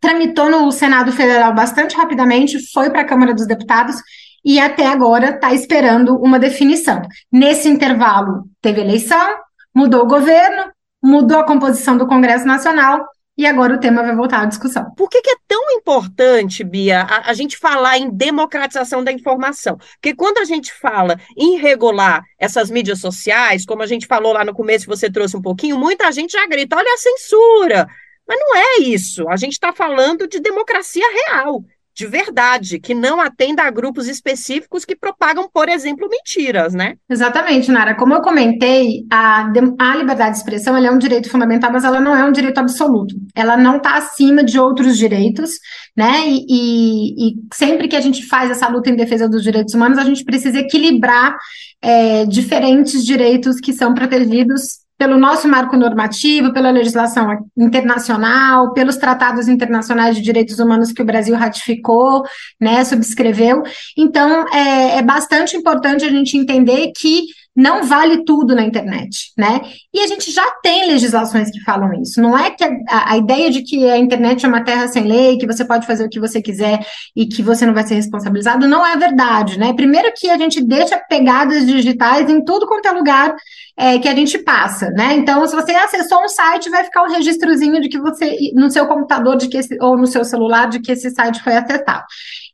[0.00, 3.96] tramitou no Senado Federal bastante rapidamente, foi para a Câmara dos Deputados
[4.44, 7.02] e até agora está esperando uma definição.
[7.30, 9.36] Nesse intervalo, teve eleição,
[9.74, 10.72] mudou o governo,
[11.02, 13.06] mudou a composição do Congresso Nacional
[13.40, 14.90] e agora o tema vai voltar à discussão.
[14.94, 19.78] Por que, que é tão importante, Bia, a, a, gente falar em democratização da informação?
[19.94, 24.44] Porque quando a gente fala em regular essas mídias sociais, como a gente falou lá
[24.44, 27.88] no começo, você trouxe um pouquinho, muita gente já grita: olha a censura.
[28.28, 29.26] Mas não é isso.
[29.30, 31.64] A gente está falando de democracia real.
[31.94, 36.94] De verdade, que não atenda a grupos específicos que propagam, por exemplo, mentiras, né?
[37.08, 37.94] Exatamente, Nara.
[37.94, 42.16] Como eu comentei, a, a liberdade de expressão é um direito fundamental, mas ela não
[42.16, 43.14] é um direito absoluto.
[43.34, 45.50] Ela não está acima de outros direitos,
[45.96, 46.26] né?
[46.26, 49.98] E, e, e, sempre que a gente faz essa luta em defesa dos direitos humanos,
[49.98, 51.36] a gente precisa equilibrar
[51.82, 59.48] é, diferentes direitos que são protegidos pelo nosso marco normativo, pela legislação internacional, pelos tratados
[59.48, 62.22] internacionais de direitos humanos que o Brasil ratificou,
[62.60, 63.62] né, subscreveu.
[63.96, 67.22] Então, é, é bastante importante a gente entender que
[67.56, 69.60] não vale tudo na internet, né?
[69.92, 72.20] E a gente já tem legislações que falam isso.
[72.20, 75.36] Não é que a, a, ideia de que a internet é uma terra sem lei,
[75.36, 76.80] que você pode fazer o que você quiser
[77.14, 79.72] e que você não vai ser responsabilizado, não é verdade, né?
[79.72, 83.34] Primeiro que a gente deixa pegadas digitais em tudo quanto é lugar
[83.76, 85.14] é, que a gente passa, né?
[85.14, 88.86] Então, se você acessou um site, vai ficar um registrozinho de que você, no seu
[88.86, 92.04] computador de que esse, ou no seu celular, de que esse site foi acessado.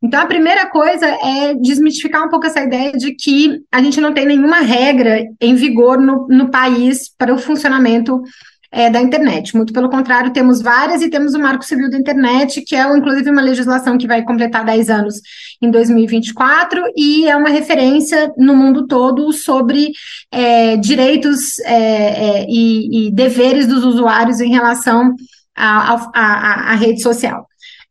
[0.06, 4.14] Então, a primeira coisa é desmistificar um pouco essa ideia de que a gente não
[4.14, 8.22] tem nenhuma regra em vigor no, no país para o funcionamento
[8.70, 9.56] é, da internet.
[9.56, 13.28] Muito pelo contrário, temos várias e temos o Marco Civil da Internet, que é, inclusive,
[13.28, 15.16] uma legislação que vai completar 10 anos
[15.60, 19.90] em 2024 e é uma referência no mundo todo sobre
[20.30, 25.16] é, direitos é, é e, e, deveres dos usuários em relação
[25.56, 27.44] à rede social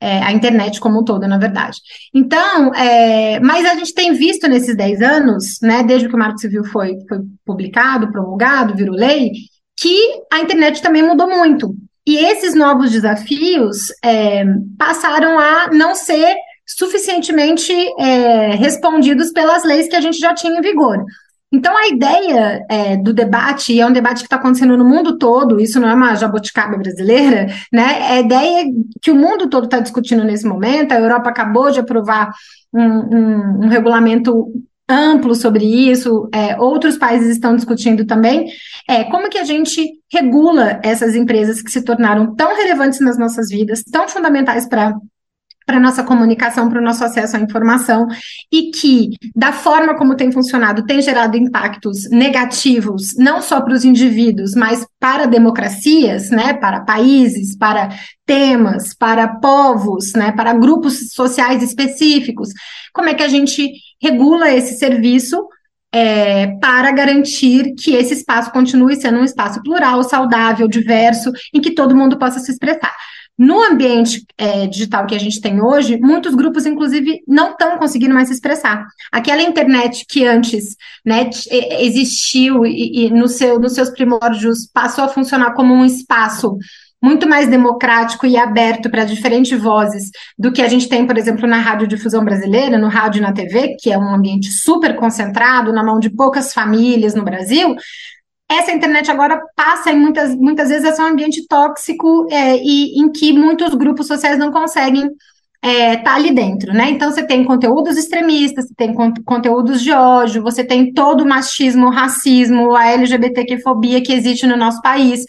[0.06, 1.80] é, a internet como um todo, na verdade.
[2.14, 6.38] Então, é, mas a gente tem visto nesses 10 anos, né, desde que o Marco
[6.38, 9.32] Civil foi, foi publicado, promulgado, virou lei,
[9.76, 9.98] que
[10.32, 11.76] a internet também mudou muito.
[12.06, 14.46] E esses novos desafios é,
[14.78, 16.36] passaram a não ser
[16.68, 21.04] suficientemente é, respondidos pelas leis que a gente já tinha em vigor.
[21.56, 25.18] Então, a ideia é, do debate, e é um debate que está acontecendo no mundo
[25.18, 27.98] todo, isso não é uma jabuticaba brasileira, né?
[28.00, 28.66] É a ideia
[29.02, 30.92] que o mundo todo está discutindo nesse momento.
[30.92, 32.34] A Europa acabou de aprovar
[32.74, 34.52] um, um, um regulamento
[34.88, 38.46] amplo sobre isso, é, outros países estão discutindo também,
[38.88, 43.50] é como que a gente regula essas empresas que se tornaram tão relevantes nas nossas
[43.50, 44.94] vidas, tão fundamentais para
[45.66, 48.08] para nossa comunicação, para o nosso acesso à informação,
[48.52, 53.84] e que, da forma como tem funcionado, tem gerado impactos negativos, não só para os
[53.84, 57.90] indivíduos, mas para democracias, né, para países, para
[58.26, 62.50] temas, para povos, né, para grupos sociais específicos.
[62.94, 65.48] Como é que a gente regula esse serviço
[65.96, 71.74] é, para garantir que esse espaço continue sendo um espaço plural, saudável, diverso, em que
[71.74, 72.94] todo mundo possa se expressar.
[73.38, 78.14] No ambiente é, digital que a gente tem hoje, muitos grupos, inclusive, não estão conseguindo
[78.14, 78.86] mais se expressar.
[79.12, 81.30] Aquela internet que antes né,
[81.80, 86.58] existiu e, e no seu, nos seus primórdios passou a funcionar como um espaço
[87.06, 90.10] muito mais democrático e aberto para diferentes vozes
[90.40, 93.76] do que a gente tem, por exemplo, na radiodifusão brasileira, no rádio e na TV,
[93.80, 97.76] que é um ambiente super concentrado na mão de poucas famílias no Brasil,
[98.50, 103.00] essa internet agora passa em muitas, muitas vezes a ser um ambiente tóxico é, e
[103.00, 105.10] em que muitos grupos sociais não conseguem
[105.64, 106.92] estar é, tá ali dentro, né?
[106.92, 111.28] Então você tem conteúdos extremistas, você tem con conteúdos de ódio, você tem todo o
[111.28, 115.24] machismo, o racismo, a LGBTQ-fobia que existe no nosso país,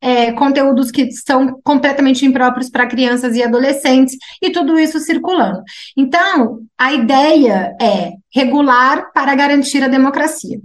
[0.00, 5.60] é, conteúdos que são completamente impróprios para crianças e adolescentes, e tudo isso circulando.
[5.96, 10.60] Então, a ideia é regular para garantir a democracia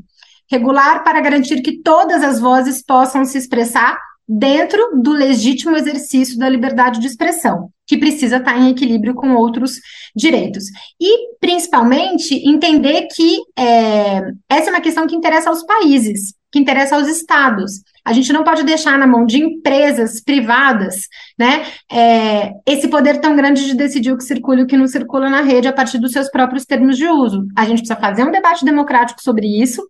[0.50, 6.50] regular para garantir que todas as vozes possam se expressar dentro do legítimo exercício da
[6.50, 9.74] liberdade de expressão, que precisa estar em equilíbrio com outros
[10.16, 10.66] direitos.
[11.00, 16.96] E, principalmente, entender que é, essa é uma questão que interessa aos países, que interessa
[16.96, 17.84] aos estados.
[18.04, 21.02] A gente não pode deixar na mão de empresas privadas,
[21.38, 24.88] né, é, esse poder tão grande de decidir o que circula e o que não
[24.88, 27.46] circula na rede a partir dos seus próprios termos de uso.
[27.56, 29.82] A gente precisa fazer um debate democrático sobre isso,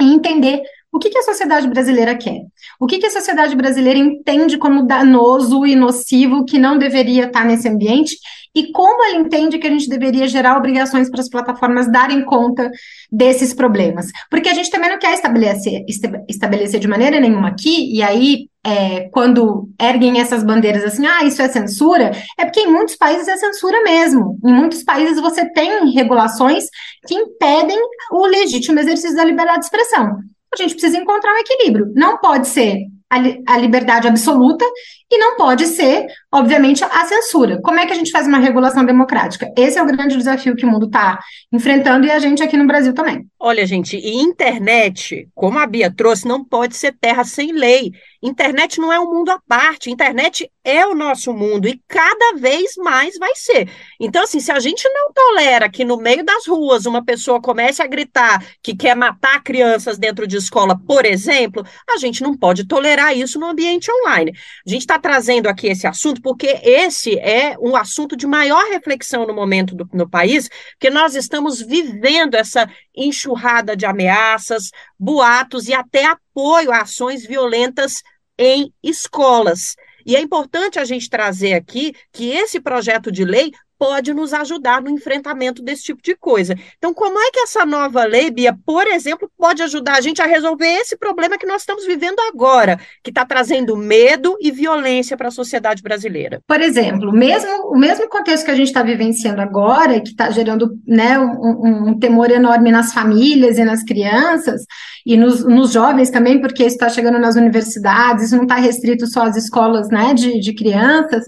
[0.00, 2.40] e entender o que, que a sociedade brasileira quer.
[2.80, 7.44] O que, que a sociedade brasileira entende como danoso e nocivo que não deveria estar
[7.44, 8.16] nesse ambiente
[8.54, 12.70] e como ela entende que a gente deveria gerar obrigações para as plataformas darem conta
[13.12, 14.06] desses problemas.
[14.30, 15.84] Porque a gente também não quer estabelecer,
[16.26, 21.40] estabelecer de maneira nenhuma aqui, e aí, é, quando erguem essas bandeiras assim, ah, isso
[21.40, 24.36] é censura, é porque em muitos países é censura mesmo.
[24.44, 26.64] Em muitos países você tem regulações
[27.06, 27.78] que impedem
[28.10, 30.18] o legítimo exercício da liberdade de expressão.
[30.52, 31.92] A gente precisa encontrar um equilíbrio.
[31.94, 34.64] Não pode ser a, a liberdade absoluta
[35.10, 37.60] e não pode ser, obviamente, a censura.
[37.62, 39.52] Como é que a gente faz uma regulação democrática?
[39.56, 41.18] Esse é o grande desafio que o mundo está
[41.52, 43.24] enfrentando e a gente aqui no Brasil também.
[43.38, 47.92] Olha, gente, e internet, como a Bia trouxe, não pode ser terra sem lei.
[48.22, 52.74] Internet não é um mundo à parte, internet é o nosso mundo e cada vez
[52.76, 53.70] mais vai ser.
[54.00, 57.80] Então, assim, se a gente não tolera que no meio das ruas uma pessoa comece
[57.82, 62.66] a gritar que quer matar crianças dentro de escola, por exemplo, a gente não pode
[62.66, 64.32] tolerar isso no ambiente online.
[64.66, 69.26] A gente está trazendo aqui esse assunto porque esse é um assunto de maior reflexão
[69.26, 75.74] no momento do, no país, porque nós estamos vivendo essa enxurrada de ameaças, boatos e
[75.74, 78.02] até apoio a ações violentas
[78.38, 79.74] em escolas.
[80.04, 84.82] E é importante a gente trazer aqui que esse projeto de lei pode nos ajudar
[84.82, 86.54] no enfrentamento desse tipo de coisa.
[86.78, 90.26] Então, como é que essa nova lei, Bia, por exemplo, pode ajudar a gente a
[90.26, 95.28] resolver esse problema que nós estamos vivendo agora, que está trazendo medo e violência para
[95.28, 96.40] a sociedade brasileira?
[96.46, 100.70] Por exemplo, mesmo, o mesmo contexto que a gente está vivenciando agora, que está gerando
[100.86, 104.62] né, um, um, temor enorme nas famílias e nas crianças,
[105.04, 109.06] e nos, nos jovens também, porque isso está chegando nas universidades, isso não está restrito
[109.06, 111.24] só às escolas né, de, de crianças,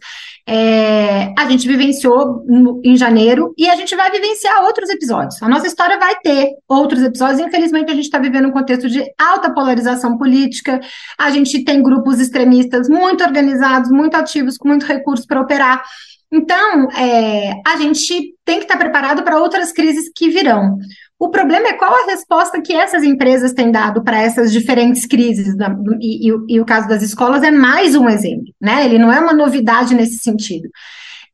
[0.48, 5.42] é, a gente vivenciou no, em janeiro e a gente vai vivenciar outros episódios.
[5.42, 7.38] A nossa história vai ter outros episódios.
[7.38, 10.80] Infelizmente, a gente está vivendo um contexto de alta polarização política.
[11.18, 15.84] A gente tem grupos extremistas muito organizados, muito ativos, com muito recurso para operar.
[16.32, 20.78] Então, é, a gente tem que estar preparado para outras crises que virão.
[21.18, 25.56] O problema é qual a resposta que essas empresas têm dado para essas diferentes crises,
[25.56, 28.84] da, e, e, e, o caso das escolas é mais um exemplo, né?
[28.84, 30.68] Ele não é uma novidade nesse sentido.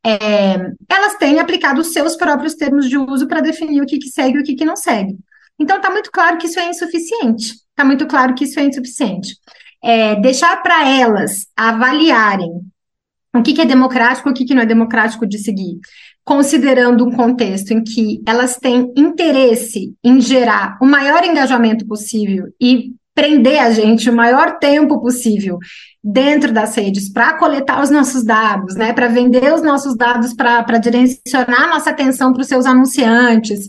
[0.02, 0.54] É,
[0.88, 4.38] elas têm aplicado os seus próprios termos de uso para definir o que, que segue
[4.38, 5.16] e o que, que não segue.
[5.58, 7.52] Então, está muito claro que isso é insuficiente.
[7.70, 9.36] Está muito claro que isso é insuficiente.
[9.82, 12.50] É, deixar para elas avaliarem
[13.34, 15.78] o que, que é democrático e o que, que não é democrático de seguir
[16.24, 22.92] considerando um contexto em que elas têm interesse em gerar o maior engajamento possível e
[23.14, 25.58] prender a gente o maior tempo possível
[26.02, 30.78] dentro das redes para coletar os nossos dados, né, para vender os nossos dados para
[30.78, 33.68] direcionar nossa atenção para os seus anunciantes,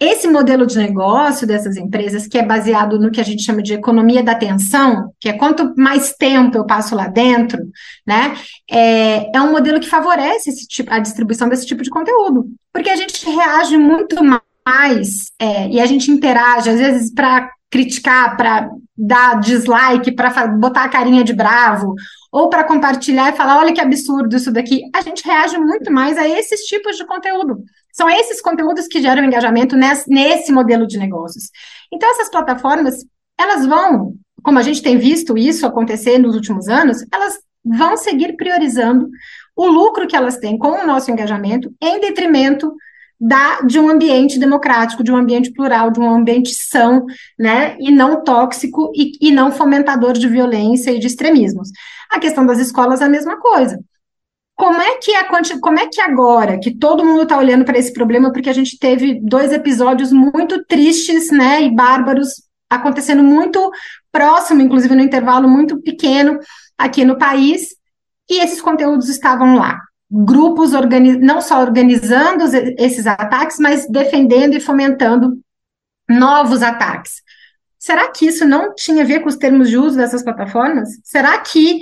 [0.00, 3.74] esse modelo de negócio dessas empresas, que é baseado no que a gente chama de
[3.74, 7.58] economia da atenção, que é quanto mais tempo eu passo lá dentro,
[8.06, 8.36] né?
[8.70, 12.96] É, é um modelo que favorece tipo, a distribuição desse tipo de conteúdo, porque a
[12.96, 19.40] gente reage muito mais é, e a gente interage, às vezes, para criticar, para dar
[19.40, 21.94] dislike, para botar a carinha de bravo,
[22.32, 24.82] ou para compartilhar e falar: olha que absurdo isso daqui.
[24.94, 27.62] A gente reage muito mais a esses tipos de conteúdo.
[27.98, 31.50] São esses conteúdos que geram engajamento nesse, nesse modelo de negócios.
[31.92, 33.04] Então, essas plataformas,
[33.36, 38.36] elas vão, como a gente tem visto isso acontecer nos últimos anos, elas vão seguir
[38.36, 39.08] priorizando
[39.56, 42.72] o lucro que elas têm com o nosso engajamento em detrimento
[43.20, 47.04] da, de um ambiente democrático, de um ambiente plural, de um ambiente são,
[47.36, 51.70] né, e não tóxico e, e não fomentador de violência e de extremismos.
[52.08, 53.80] A questão das escolas é a mesma coisa.
[54.58, 55.24] Como é que a
[55.60, 58.76] como é que agora que todo mundo está olhando para esse problema, porque a gente
[58.76, 63.70] teve dois episódios muito tristes, né, e bárbaros acontecendo muito
[64.10, 66.40] próximo, inclusive no intervalo muito pequeno
[66.76, 67.68] aqui no país,
[68.28, 69.78] e esses conteúdos estavam lá.
[70.10, 70.72] Grupos
[71.20, 72.42] não só organizando
[72.78, 75.38] esses ataques, mas defendendo e fomentando
[76.08, 77.22] novos ataques.
[77.78, 80.88] Será que isso não tinha a ver com os termos de uso dessas plataformas?
[81.04, 81.78] Será que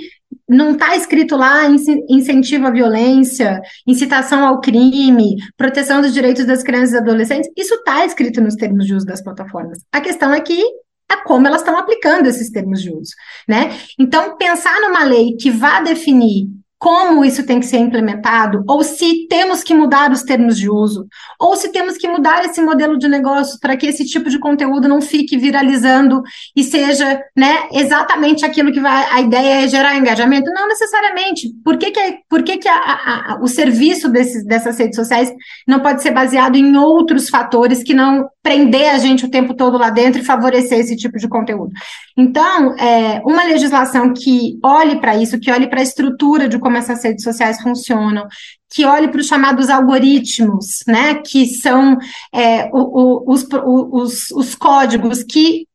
[0.47, 1.67] não está escrito lá
[2.09, 7.49] incentivo à violência, incitação ao crime, proteção dos direitos das crianças e adolescentes.
[7.57, 9.79] Isso está escrito nos termos de uso das plataformas.
[9.91, 10.61] A questão é que
[11.09, 13.13] é como elas estão aplicando esses termos de uso,
[13.47, 13.77] né?
[13.97, 16.47] Então, pensar numa lei que vá definir
[16.79, 21.07] como isso tem que ser implementado, ou se temos que mudar os termos de uso,
[21.39, 24.87] ou se temos que mudar esse modelo de negócio para que esse tipo de conteúdo
[24.87, 26.21] não fique viralizando
[26.55, 30.51] e seja né, exatamente aquilo que vai, a ideia é gerar engajamento.
[30.51, 31.49] Não necessariamente.
[31.63, 35.31] Por que, que, por que, que a, a, a, o serviço desses, dessas redes sociais
[35.67, 39.77] não pode ser baseado em outros fatores que não prender a gente o tempo todo
[39.77, 41.71] lá dentro e favorecer esse tipo de conteúdo?
[42.17, 46.75] Então, é, uma legislação que olhe para isso, que olhe para a estrutura de como
[46.75, 48.25] essas redes sociais funcionam,
[48.69, 51.95] que olhe para os chamados algoritmos, né, que são
[52.33, 55.67] é, o, o, os, os, os códigos que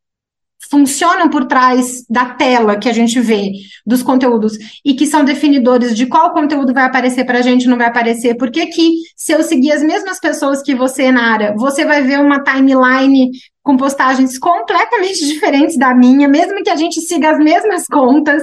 [0.68, 3.50] funcionam por trás da tela que a gente vê
[3.84, 7.76] dos conteúdos e que são definidores de qual conteúdo vai aparecer para a gente, não
[7.76, 8.36] vai aparecer.
[8.36, 12.20] Por que que, se eu seguir as mesmas pessoas que você, Nara, você vai ver
[12.20, 13.30] uma timeline
[13.62, 18.42] com postagens completamente diferentes da minha, mesmo que a gente siga as mesmas contas,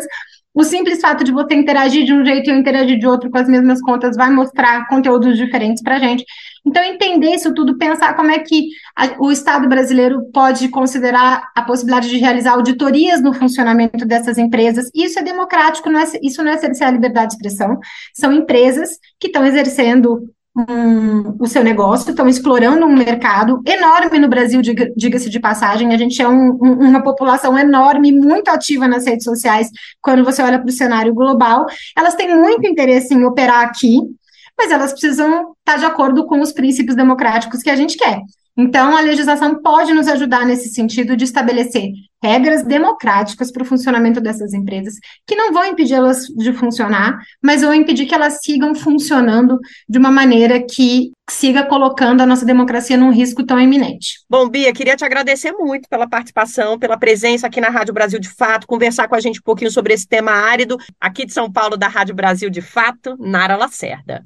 [0.54, 3.38] O simples fato de você interagir de um jeito e eu interagir de outro com
[3.38, 6.26] as mesmas contas vai mostrar conteúdos diferentes para a gente.
[6.66, 8.66] Então, entender isso tudo, pensar como é que
[8.96, 14.90] a, o Estado brasileiro pode considerar a possibilidade de realizar auditorias no funcionamento dessas empresas.
[14.94, 17.78] Isso é democrático, não é, isso não é cercear a liberdade de expressão.
[18.14, 20.30] São empresas que estão exercendo
[21.40, 24.62] o seu negócio, estão explorando um mercado enorme no Brasil,
[24.96, 25.94] diga-se de passagem.
[25.94, 29.70] A gente é um, um, uma população enorme, muito ativa nas redes sociais,
[30.02, 31.66] quando você olha para o cenário global.
[31.98, 34.00] Elas têm muito interesse em operar aqui,
[34.58, 38.22] mas elas precisam estar de acordo com os princípios democráticos que a gente quer.
[38.62, 44.20] Então, a legislação pode nos ajudar nesse sentido de estabelecer regras democráticas para o funcionamento
[44.20, 44.96] dessas empresas,
[45.26, 49.58] que não vão impedi-las de funcionar, mas vão impedir que elas sigam funcionando
[49.88, 54.20] de uma maneira que siga colocando a nossa democracia num risco tão iminente.
[54.30, 58.28] Bom, Bia, queria te agradecer muito pela participação, pela presença aqui na Rádio Brasil de
[58.28, 61.78] Fato, conversar com a gente um pouquinho sobre esse tema árido, aqui de São Paulo,
[61.78, 64.22] da Rádio Brasil de Fato, Nara Lacerda.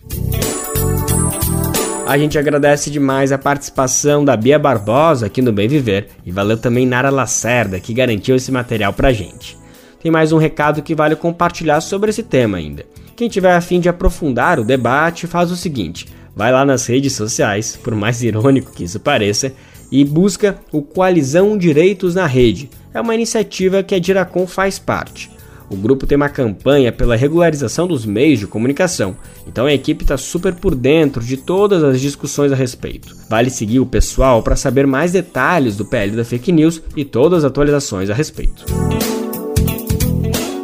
[2.05, 6.57] A gente agradece demais a participação da Bia Barbosa aqui no Bem Viver e valeu
[6.57, 9.57] também Nara Lacerda que garantiu esse material pra gente.
[10.01, 12.85] Tem mais um recado que vale compartilhar sobre esse tema ainda.
[13.15, 17.13] Quem tiver a fim de aprofundar o debate faz o seguinte: vai lá nas redes
[17.13, 19.53] sociais, por mais irônico que isso pareça,
[19.89, 22.69] e busca o Coalizão Direitos na Rede.
[22.93, 25.31] É uma iniciativa que a Diracom faz parte.
[25.69, 29.15] O grupo tem uma campanha pela regularização dos meios de comunicação,
[29.47, 33.15] então a equipe está super por dentro de todas as discussões a respeito.
[33.29, 37.39] Vale seguir o pessoal para saber mais detalhes do PL da fake news e todas
[37.39, 38.65] as atualizações a respeito.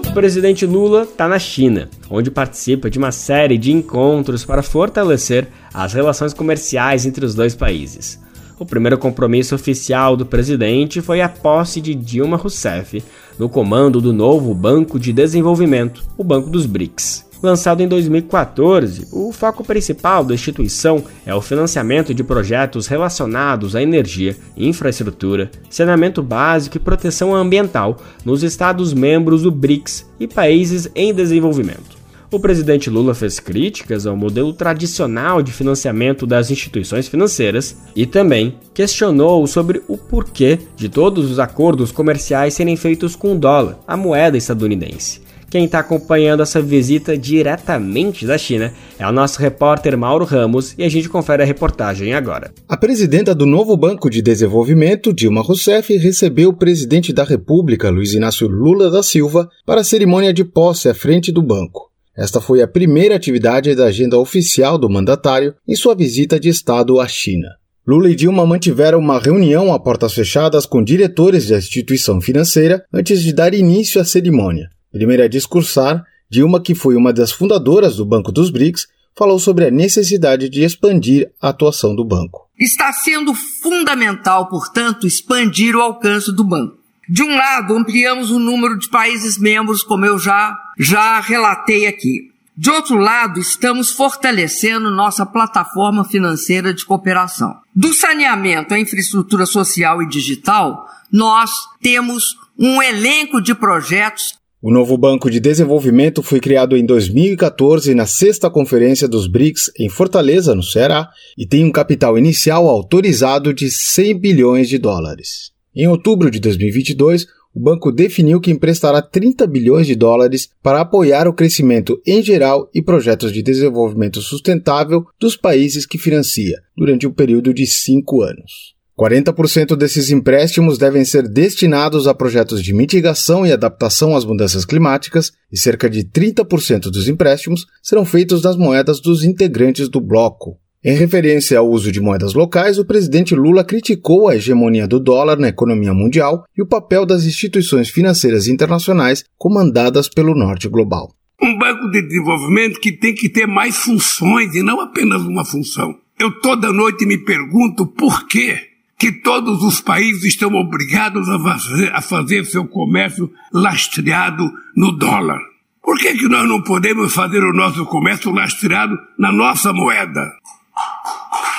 [0.07, 5.47] O presidente Lula está na China, onde participa de uma série de encontros para fortalecer
[5.73, 8.19] as relações comerciais entre os dois países.
[8.59, 13.01] O primeiro compromisso oficial do presidente foi a posse de Dilma Rousseff
[13.39, 17.29] no comando do novo Banco de Desenvolvimento, o Banco dos BRICS.
[17.41, 23.81] Lançado em 2014, o foco principal da instituição é o financiamento de projetos relacionados à
[23.81, 31.98] energia, infraestrutura, saneamento básico e proteção ambiental nos Estados-membros do BRICS e países em desenvolvimento.
[32.31, 38.53] O presidente Lula fez críticas ao modelo tradicional de financiamento das instituições financeiras e também
[38.71, 44.37] questionou sobre o porquê de todos os acordos comerciais serem feitos com dólar, a moeda
[44.37, 45.21] estadunidense.
[45.49, 50.83] Quem está acompanhando essa visita diretamente da China é o nosso repórter Mauro Ramos e
[50.83, 52.53] a gente confere a reportagem agora.
[52.67, 58.13] A presidenta do novo Banco de Desenvolvimento, Dilma Rousseff, recebeu o presidente da República, Luiz
[58.13, 61.88] Inácio Lula da Silva, para a cerimônia de posse à frente do banco.
[62.19, 66.99] Esta foi a primeira atividade da agenda oficial do mandatário em sua visita de Estado
[66.99, 67.47] à China.
[67.87, 73.23] Lula e Dilma mantiveram uma reunião a portas fechadas com diretores da instituição financeira antes
[73.23, 74.67] de dar início à cerimônia.
[74.91, 78.85] Primeira a discursar, Dilma, que foi uma das fundadoras do Banco dos BRICS,
[79.17, 82.49] falou sobre a necessidade de expandir a atuação do banco.
[82.59, 86.78] Está sendo fundamental, portanto, expandir o alcance do banco.
[87.09, 92.29] De um lado, ampliamos o número de países membros, como eu já, já relatei aqui.
[92.55, 97.55] De outro lado, estamos fortalecendo nossa plataforma financeira de cooperação.
[97.75, 101.49] Do saneamento à infraestrutura social e digital, nós
[101.81, 104.35] temos um elenco de projetos.
[104.61, 109.89] O novo Banco de Desenvolvimento foi criado em 2014 na sexta conferência dos BRICS em
[109.89, 115.57] Fortaleza, no Ceará, e tem um capital inicial autorizado de 100 bilhões de dólares.
[115.75, 121.27] Em outubro de 2022, o banco definiu que emprestará 30 bilhões de dólares para apoiar
[121.27, 127.11] o crescimento em geral e projetos de desenvolvimento sustentável dos países que financia, durante um
[127.11, 128.77] período de cinco anos.
[128.99, 135.31] 40% desses empréstimos devem ser destinados a projetos de mitigação e adaptação às mudanças climáticas,
[135.51, 140.95] e cerca de 30% dos empréstimos serão feitos nas moedas dos integrantes do bloco, em
[140.95, 145.49] referência ao uso de moedas locais, o presidente Lula criticou a hegemonia do dólar na
[145.49, 151.13] economia mundial e o papel das instituições financeiras internacionais comandadas pelo norte global.
[151.41, 155.93] Um banco de desenvolvimento que tem que ter mais funções e não apenas uma função.
[156.17, 161.93] Eu toda noite me pergunto por que que todos os países estão obrigados a fazer,
[161.93, 165.39] a fazer seu comércio lastreado no dólar.
[165.81, 170.29] Por que, que nós não podemos fazer o nosso comércio lastreado na nossa moeda?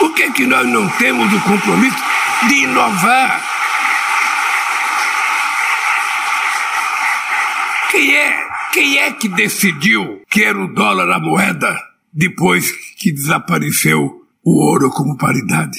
[0.00, 1.96] Por que, que nós não temos o compromisso
[2.48, 3.44] de inovar?
[7.92, 11.78] Quem é, quem é que decidiu que era o dólar a moeda
[12.12, 14.10] depois que desapareceu
[14.44, 15.78] o ouro como paridade?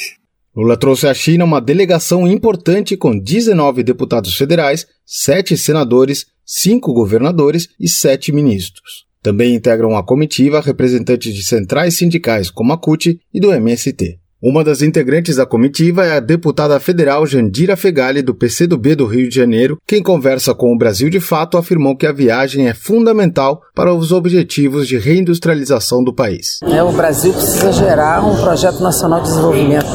[0.56, 7.70] Lula trouxe à China uma delegação importante com 19 deputados federais, 7 senadores cinco governadores
[7.80, 9.06] e sete ministros.
[9.22, 14.21] Também integram a comitiva representantes de centrais sindicais como a CUT e do MST.
[14.44, 19.30] Uma das integrantes da comitiva é a deputada federal Jandira Fegali, do PCdoB do Rio
[19.30, 19.78] de Janeiro.
[19.86, 24.12] Quem conversa com o Brasil de Fato afirmou que a viagem é fundamental para os
[24.12, 26.58] objetivos de reindustrialização do país.
[26.64, 29.86] É, o Brasil precisa gerar um projeto nacional de desenvolvimento.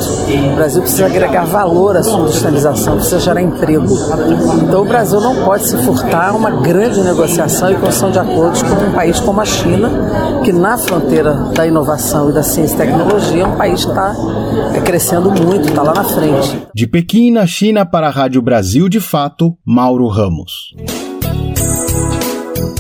[0.53, 3.93] O Brasil precisa agregar valor à sua industrialização, precisa gerar emprego.
[4.63, 8.63] Então o Brasil não pode se furtar a uma grande negociação e construção de acordos
[8.63, 9.91] com um país como a China,
[10.45, 14.15] que na fronteira da inovação e da ciência e tecnologia é um país que está
[14.75, 16.67] é crescendo muito, está lá na frente.
[16.75, 20.75] De Pequim, na China, para a Rádio Brasil de Fato, Mauro Ramos.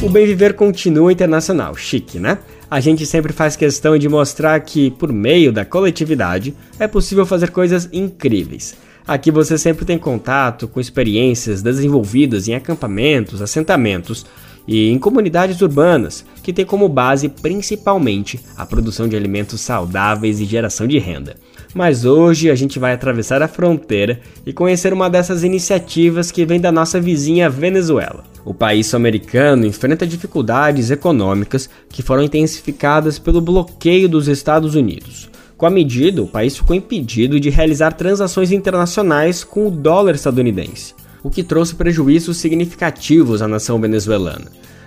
[0.02, 2.38] O Bem Viver continua internacional, chique, né?
[2.70, 7.50] A gente sempre faz questão de mostrar que, por meio da coletividade, é possível fazer
[7.50, 8.76] coisas incríveis.
[9.06, 14.26] Aqui você sempre tem contato com experiências desenvolvidas em acampamentos, assentamentos
[14.66, 20.44] e em comunidades urbanas, que têm como base principalmente a produção de alimentos saudáveis e
[20.44, 21.36] geração de renda.
[21.74, 26.60] Mas hoje a gente vai atravessar a fronteira e conhecer uma dessas iniciativas que vem
[26.60, 28.24] da nossa vizinha Venezuela.
[28.44, 35.28] O país sul-americano enfrenta dificuldades econômicas que foram intensificadas pelo bloqueio dos Estados Unidos.
[35.56, 40.94] Com a medida, o país ficou impedido de realizar transações internacionais com o dólar estadunidense
[41.26, 44.46] o que trouxe prejuízos significativos à nação venezuelana.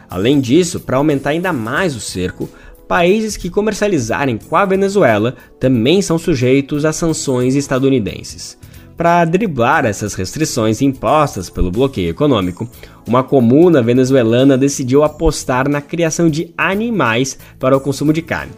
[0.10, 2.50] Além disso, para aumentar ainda mais o cerco,
[2.88, 8.58] países que comercializarem com a Venezuela também são sujeitos a sanções estadunidenses.
[8.96, 12.70] Para driblar essas restrições impostas pelo bloqueio econômico,
[13.06, 18.54] uma comuna venezuelana decidiu apostar na criação de animais para o consumo de carne.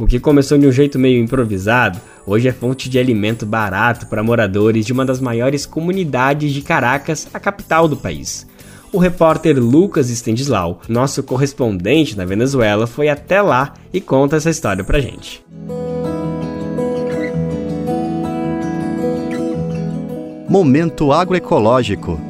[0.00, 2.00] O que começou de um jeito meio improvisado,
[2.30, 7.26] hoje é fonte de alimento barato para moradores de uma das maiores comunidades de Caracas,
[7.34, 8.46] a capital do país.
[8.92, 14.84] O repórter Lucas Stendislau, nosso correspondente na Venezuela, foi até lá e conta essa história
[14.84, 15.44] pra gente.
[20.48, 22.20] Momento agroecológico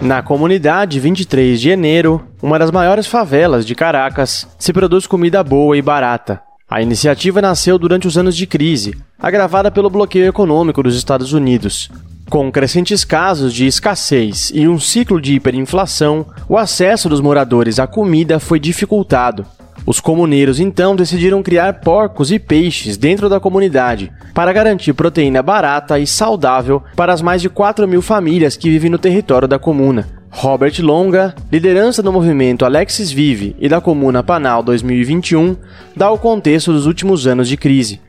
[0.00, 5.76] Na comunidade 23 de Janeiro, uma das maiores favelas de Caracas, se produz comida boa
[5.76, 6.40] e barata.
[6.70, 11.90] A iniciativa nasceu durante os anos de crise, agravada pelo bloqueio econômico dos Estados Unidos.
[12.30, 17.86] Com crescentes casos de escassez e um ciclo de hiperinflação, o acesso dos moradores à
[17.86, 19.44] comida foi dificultado.
[19.88, 25.98] Os comuneiros então decidiram criar porcos e peixes dentro da comunidade para garantir proteína barata
[25.98, 30.17] e saudável para as mais de 4 mil famílias que vivem no território da comuna.
[30.30, 35.56] Robert Longa, liderança do movimento Alexis Vive e da Comuna Panal 2021,
[35.96, 38.00] dá o contexto dos últimos anos de crise.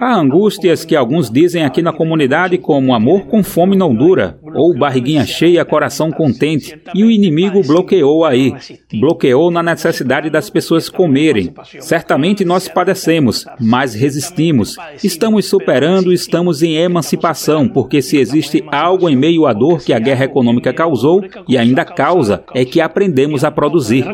[0.00, 4.76] Há angústias que alguns dizem aqui na comunidade como amor com fome não dura, ou
[4.76, 8.54] barriguinha cheia, coração contente, e o inimigo bloqueou aí,
[8.94, 11.52] bloqueou na necessidade das pessoas comerem.
[11.80, 14.76] Certamente nós padecemos, mas resistimos.
[15.02, 19.98] Estamos superando, estamos em emancipação, porque se existe algo em meio à dor que a
[19.98, 24.04] guerra econômica causou e ainda causa, é que aprendemos a produzir.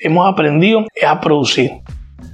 [0.00, 1.72] hemos aprendido a produzir.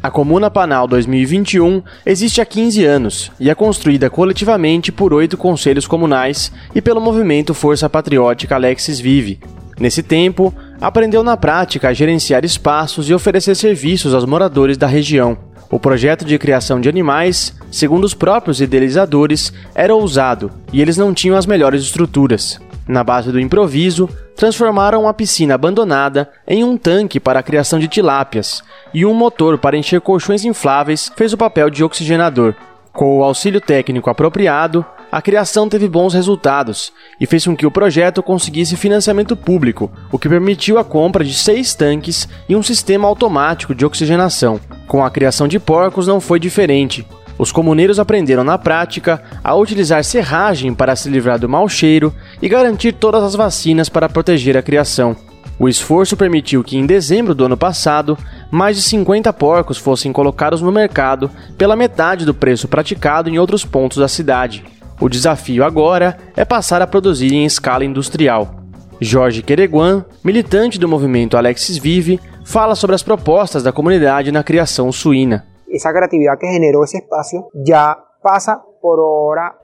[0.03, 5.87] A Comuna Panal 2021 existe há 15 anos e é construída coletivamente por oito conselhos
[5.87, 9.41] comunais e pelo movimento Força Patriótica Alexis Vive.
[9.81, 15.39] Nesse tempo, aprendeu na prática a gerenciar espaços e oferecer serviços aos moradores da região.
[15.71, 21.15] O projeto de criação de animais, segundo os próprios idealizadores, era ousado e eles não
[21.15, 22.61] tinham as melhores estruturas.
[22.87, 27.89] Na base do improviso, transformaram uma piscina abandonada em um tanque para a criação de
[27.89, 28.63] tilápias
[28.93, 32.55] e um motor para encher colchões infláveis fez o papel de oxigenador.
[32.93, 37.71] Com o auxílio técnico apropriado, a criação teve bons resultados e fez com que o
[37.71, 43.09] projeto conseguisse financiamento público, o que permitiu a compra de seis tanques e um sistema
[43.09, 44.61] automático de oxigenação.
[44.87, 47.07] Com a criação de porcos não foi diferente.
[47.37, 52.49] Os comuneiros aprenderam na prática a utilizar serragem para se livrar do mau cheiro e
[52.49, 55.17] garantir todas as vacinas para proteger a criação.
[55.59, 58.19] O esforço permitiu que, em dezembro do ano passado,
[58.51, 63.65] mais de 50 porcos fossem colocados no mercado pela metade do preço praticado em outros
[63.65, 64.65] pontos da cidade.
[65.01, 68.63] O desafio agora é passar a produzir em escala industrial.
[69.01, 74.91] Jorge Quereguan, militante do movimento Alexis Vive, fala sobre as propostas da comunidade na criação
[74.93, 75.45] suína
[75.75, 78.63] esa creatividad que generó ese espacio ya pasa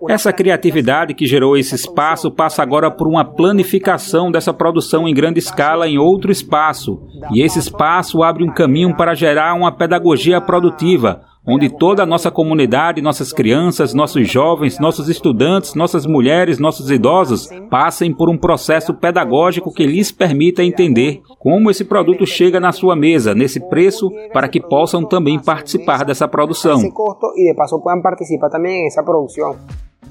[0.08, 5.38] essa criatividade que gerou esse espaço passa agora por uma planificação dessa produção em grande
[5.38, 7.02] escala em outro espaço.
[7.30, 12.30] E esse espaço abre um caminho para gerar uma pedagogia produtiva, onde toda a nossa
[12.30, 18.92] comunidade, nossas crianças, nossos jovens, nossos estudantes, nossas mulheres, nossos idosos passem por um processo
[18.94, 24.48] pedagógico que lhes permita entender como esse produto chega na sua mesa, nesse preço, para
[24.48, 26.80] que possam também participar dessa produção.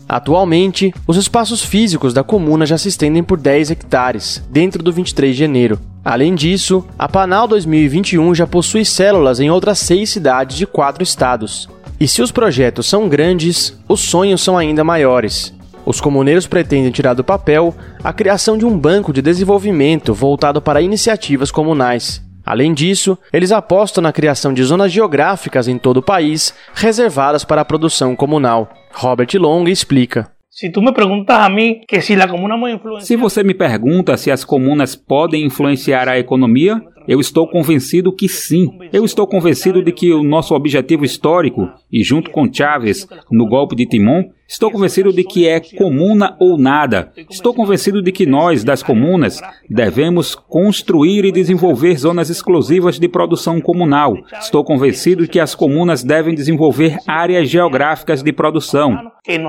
[0.08, 5.36] Atualmente, os espaços físicos da comuna já se estendem por 10 hectares, dentro do 23
[5.36, 5.80] de janeiro.
[6.04, 11.70] Além disso, a Panal 2021 já possui células em outras seis cidades de quatro estados.
[12.00, 15.54] E se os projetos são grandes, os sonhos são ainda maiores.
[15.86, 20.82] Os comuneiros pretendem tirar do papel a criação de um banco de desenvolvimento voltado para
[20.82, 22.22] iniciativas comunais.
[22.46, 27.62] Além disso, eles apostam na criação de zonas geográficas em todo o país reservadas para
[27.62, 28.72] a produção comunal.
[28.94, 30.32] Robert Long explica.
[30.50, 32.56] Se tu me perguntas a mim que se a comuna
[33.02, 38.30] Se você me pergunta se as comunas podem influenciar a economia, eu estou convencido que
[38.30, 38.70] sim.
[38.94, 43.76] Eu estou convencido de que o nosso objetivo histórico, e junto com Chávez, no golpe
[43.76, 47.12] de Timon, estou convencido de que é comuna ou nada.
[47.28, 53.60] Estou convencido de que nós, das comunas, devemos construir e desenvolver zonas exclusivas de produção
[53.60, 54.16] comunal.
[54.40, 59.12] Estou convencido de que as comunas devem desenvolver áreas geográficas de produção.
[59.28, 59.40] É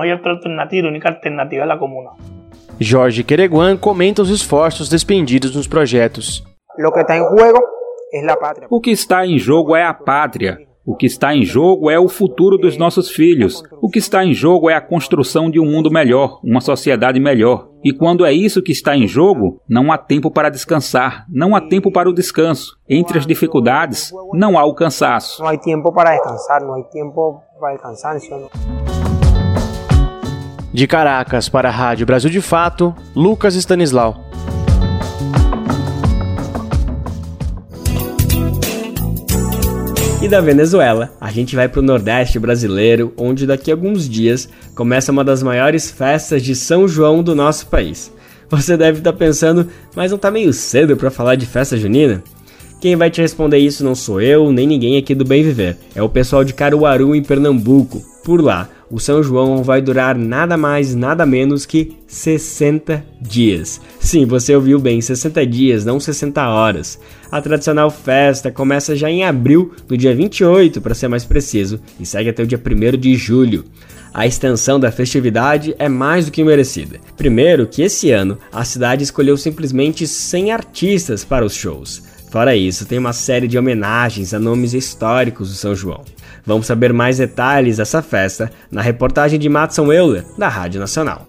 [1.75, 2.09] a comuna.
[2.79, 6.43] Jorge Quereguan comenta os esforços despendidos nos projetos.
[8.69, 10.57] O que está em jogo é a pátria.
[10.83, 13.61] O que está em jogo é o futuro dos nossos filhos.
[13.79, 17.69] O que está em jogo é a construção de um mundo melhor, uma sociedade melhor.
[17.83, 21.61] E quando é isso que está em jogo, não há tempo para descansar, não há
[21.61, 22.77] tempo para o descanso.
[22.89, 25.41] Entre as dificuldades, não há o cansaço.
[25.43, 28.49] Não há tempo para descansar, não há tempo para o cansaço.
[30.73, 34.30] De Caracas para a Rádio Brasil de Fato, Lucas Stanislau.
[40.21, 44.47] E da Venezuela, a gente vai para o Nordeste brasileiro, onde daqui a alguns dias
[44.75, 48.13] começa uma das maiores festas de São João do nosso país.
[48.47, 52.23] Você deve estar tá pensando, mas não tá meio cedo para falar de festa junina?
[52.79, 55.75] Quem vai te responder isso não sou eu, nem ninguém aqui do Bem Viver.
[55.95, 58.03] É o pessoal de Caruaru, em Pernambuco.
[58.23, 63.79] Por lá, o São João vai durar nada mais, nada menos que 60 dias.
[63.99, 66.99] Sim, você ouviu bem, 60 dias, não 60 horas.
[67.31, 72.05] A tradicional festa começa já em abril, no dia 28, para ser mais preciso, e
[72.05, 73.63] segue até o dia 1 de julho.
[74.13, 76.99] A extensão da festividade é mais do que merecida.
[77.15, 82.03] Primeiro, que esse ano a cidade escolheu simplesmente 100 artistas para os shows.
[82.29, 86.03] Fora isso, tem uma série de homenagens a nomes históricos do São João.
[86.45, 91.27] Vamos saber mais detalhes dessa festa na reportagem de Matson Euler, da Rádio Nacional.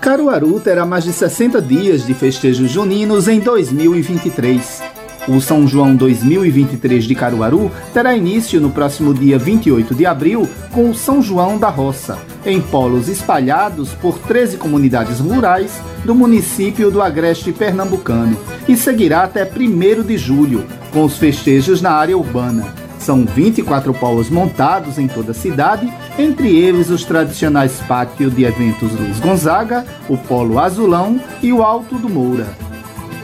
[0.00, 4.82] Caruaru terá mais de 60 dias de festejos juninos em 2023.
[5.28, 10.90] O São João 2023 de Caruaru terá início no próximo dia 28 de abril com
[10.90, 17.02] o São João da Roça, em polos espalhados por 13 comunidades rurais do município do
[17.02, 22.72] Agreste Pernambucano, e seguirá até 1 de julho, com os festejos na área urbana.
[22.98, 28.92] São 24 polos montados em toda a cidade, entre eles os tradicionais pátios de eventos
[28.92, 32.75] Luiz Gonzaga, o Polo Azulão e o Alto do Moura.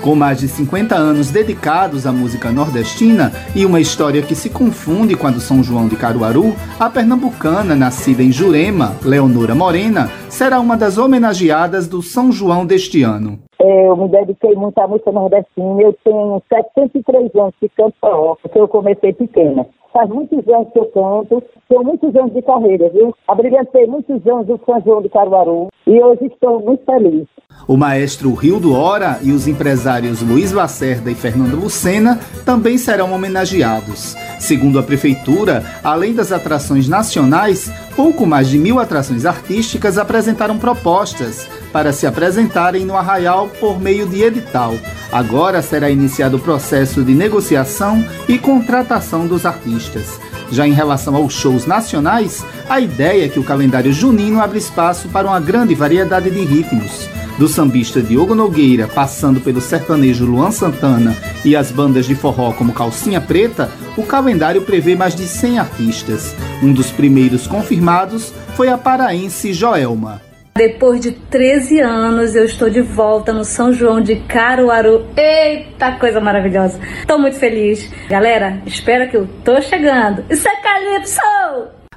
[0.02, 5.14] Com mais de 50 anos dedicados à música nordestina e uma história que se confunde
[5.14, 10.58] com a do São João de Caruaru, a pernambucana, nascida em Jurema, Leonora Morena, será
[10.58, 13.38] uma das homenageadas do São João deste ano.
[13.60, 15.80] Eu me dediquei muito à música nordestina.
[15.80, 19.64] Eu tenho 703 anos que canto forró, porque eu comecei pequena.
[19.92, 23.14] Faz muitos anos que eu canto, tenho muitos anos de carreira, viu?
[23.28, 27.26] Abrilhantei muitos anos do São João de Caruaru e hoje estou muito feliz.
[27.68, 33.12] O maestro Rio do Hora e os empresários Luiz Lacerda e Fernando Lucena também serão
[33.12, 34.14] homenageados.
[34.40, 41.46] Segundo a prefeitura, além das atrações nacionais, pouco mais de mil atrações artísticas apresentaram propostas
[41.72, 44.74] para se apresentarem no Arraial por meio de edital.
[45.10, 50.20] Agora será iniciado o processo de negociação e contratação dos artistas.
[50.50, 55.08] Já em relação aos shows nacionais, a ideia é que o calendário junino abre espaço
[55.08, 57.08] para uma grande variedade de ritmos.
[57.38, 62.74] Do sambista Diogo Nogueira, passando pelo sertanejo Luan Santana e as bandas de forró como
[62.74, 66.34] Calcinha Preta, o calendário prevê mais de 100 artistas.
[66.62, 70.31] Um dos primeiros confirmados foi a paraense Joelma.
[70.54, 75.06] Depois de 13 anos, eu estou de volta no São João de Caruaru.
[75.16, 76.78] Eita, coisa maravilhosa.
[77.00, 77.90] Estou muito feliz.
[78.08, 80.22] Galera, espera que eu tô chegando.
[80.28, 81.20] Isso é Calypso!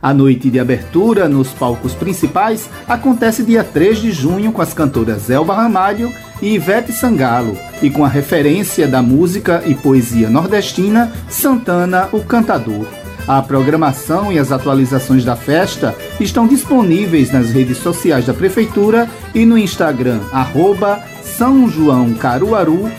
[0.02, 5.30] A noite de abertura nos palcos principais acontece dia 3 de junho com as cantoras
[5.30, 12.08] Elba Ramalho e Ivete Sangalo, e com a referência da música e poesia nordestina Santana,
[12.14, 13.05] o Cantador.
[13.28, 19.46] A programação e as atualizações da festa estão disponíveis nas redes sociais da Prefeitura e
[19.46, 22.90] no Instagram, arroba São João Caruaru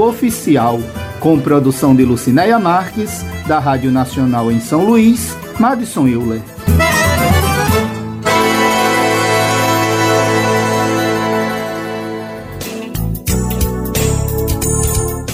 [0.00, 0.78] oficial,
[1.18, 6.55] com produção de Lucinéia Marques, da Rádio Nacional em São Luís, Madison Euler.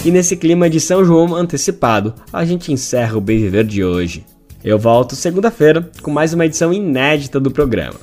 [0.05, 4.25] E nesse clima de São João antecipado, a gente encerra o Bem Viver de hoje.
[4.61, 7.95] Eu volto segunda-feira com mais uma edição inédita do programa.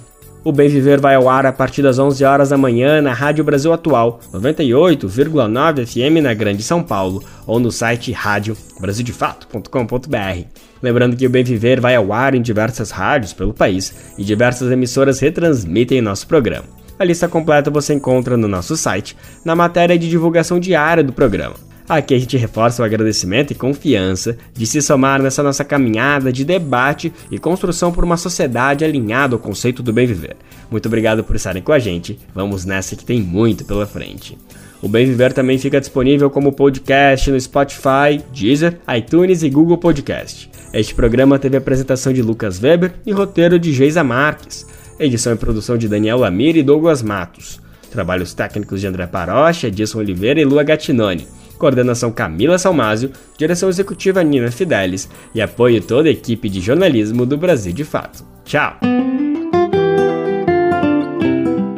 [0.43, 3.45] O Bem Viver vai ao ar a partir das 11 horas da manhã na Rádio
[3.45, 10.45] Brasil Atual, 98,9 FM na Grande São Paulo, ou no site radiobrasildefato.com.br.
[10.83, 14.73] Lembrando que o Bem Viver vai ao ar em diversas rádios pelo país e diversas
[14.73, 16.65] emissoras retransmitem nosso programa.
[16.99, 21.69] A lista completa você encontra no nosso site, na matéria de divulgação diária do programa.
[21.91, 26.45] Aqui a gente reforça o agradecimento e confiança de se somar nessa nossa caminhada de
[26.45, 30.37] debate e construção por uma sociedade alinhada ao conceito do bem viver.
[30.71, 32.17] Muito obrigado por estarem com a gente.
[32.33, 34.39] Vamos nessa que tem muito pela frente.
[34.81, 40.49] O Bem Viver também fica disponível como podcast no Spotify, Deezer, iTunes e Google Podcast.
[40.73, 44.65] Este programa teve apresentação de Lucas Weber e roteiro de Geisa Marques.
[44.97, 47.61] Edição e produção de Daniel Lamir e Douglas Matos.
[47.91, 54.25] Trabalhos técnicos de André Parocha, Edson Oliveira e Lua Gattinoni coordenação Camila Salmásio, direção executiva
[54.25, 58.25] Nina Fidelis e apoio toda a equipe de jornalismo do Brasil de Fato.
[58.45, 58.79] Tchau!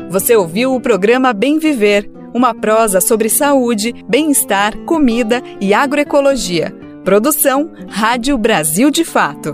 [0.08, 6.72] Você ouviu o programa Bem Viver, uma prosa sobre saúde, bem-estar, comida e agroecologia.
[7.02, 9.52] Produção Rádio Brasil de Fato.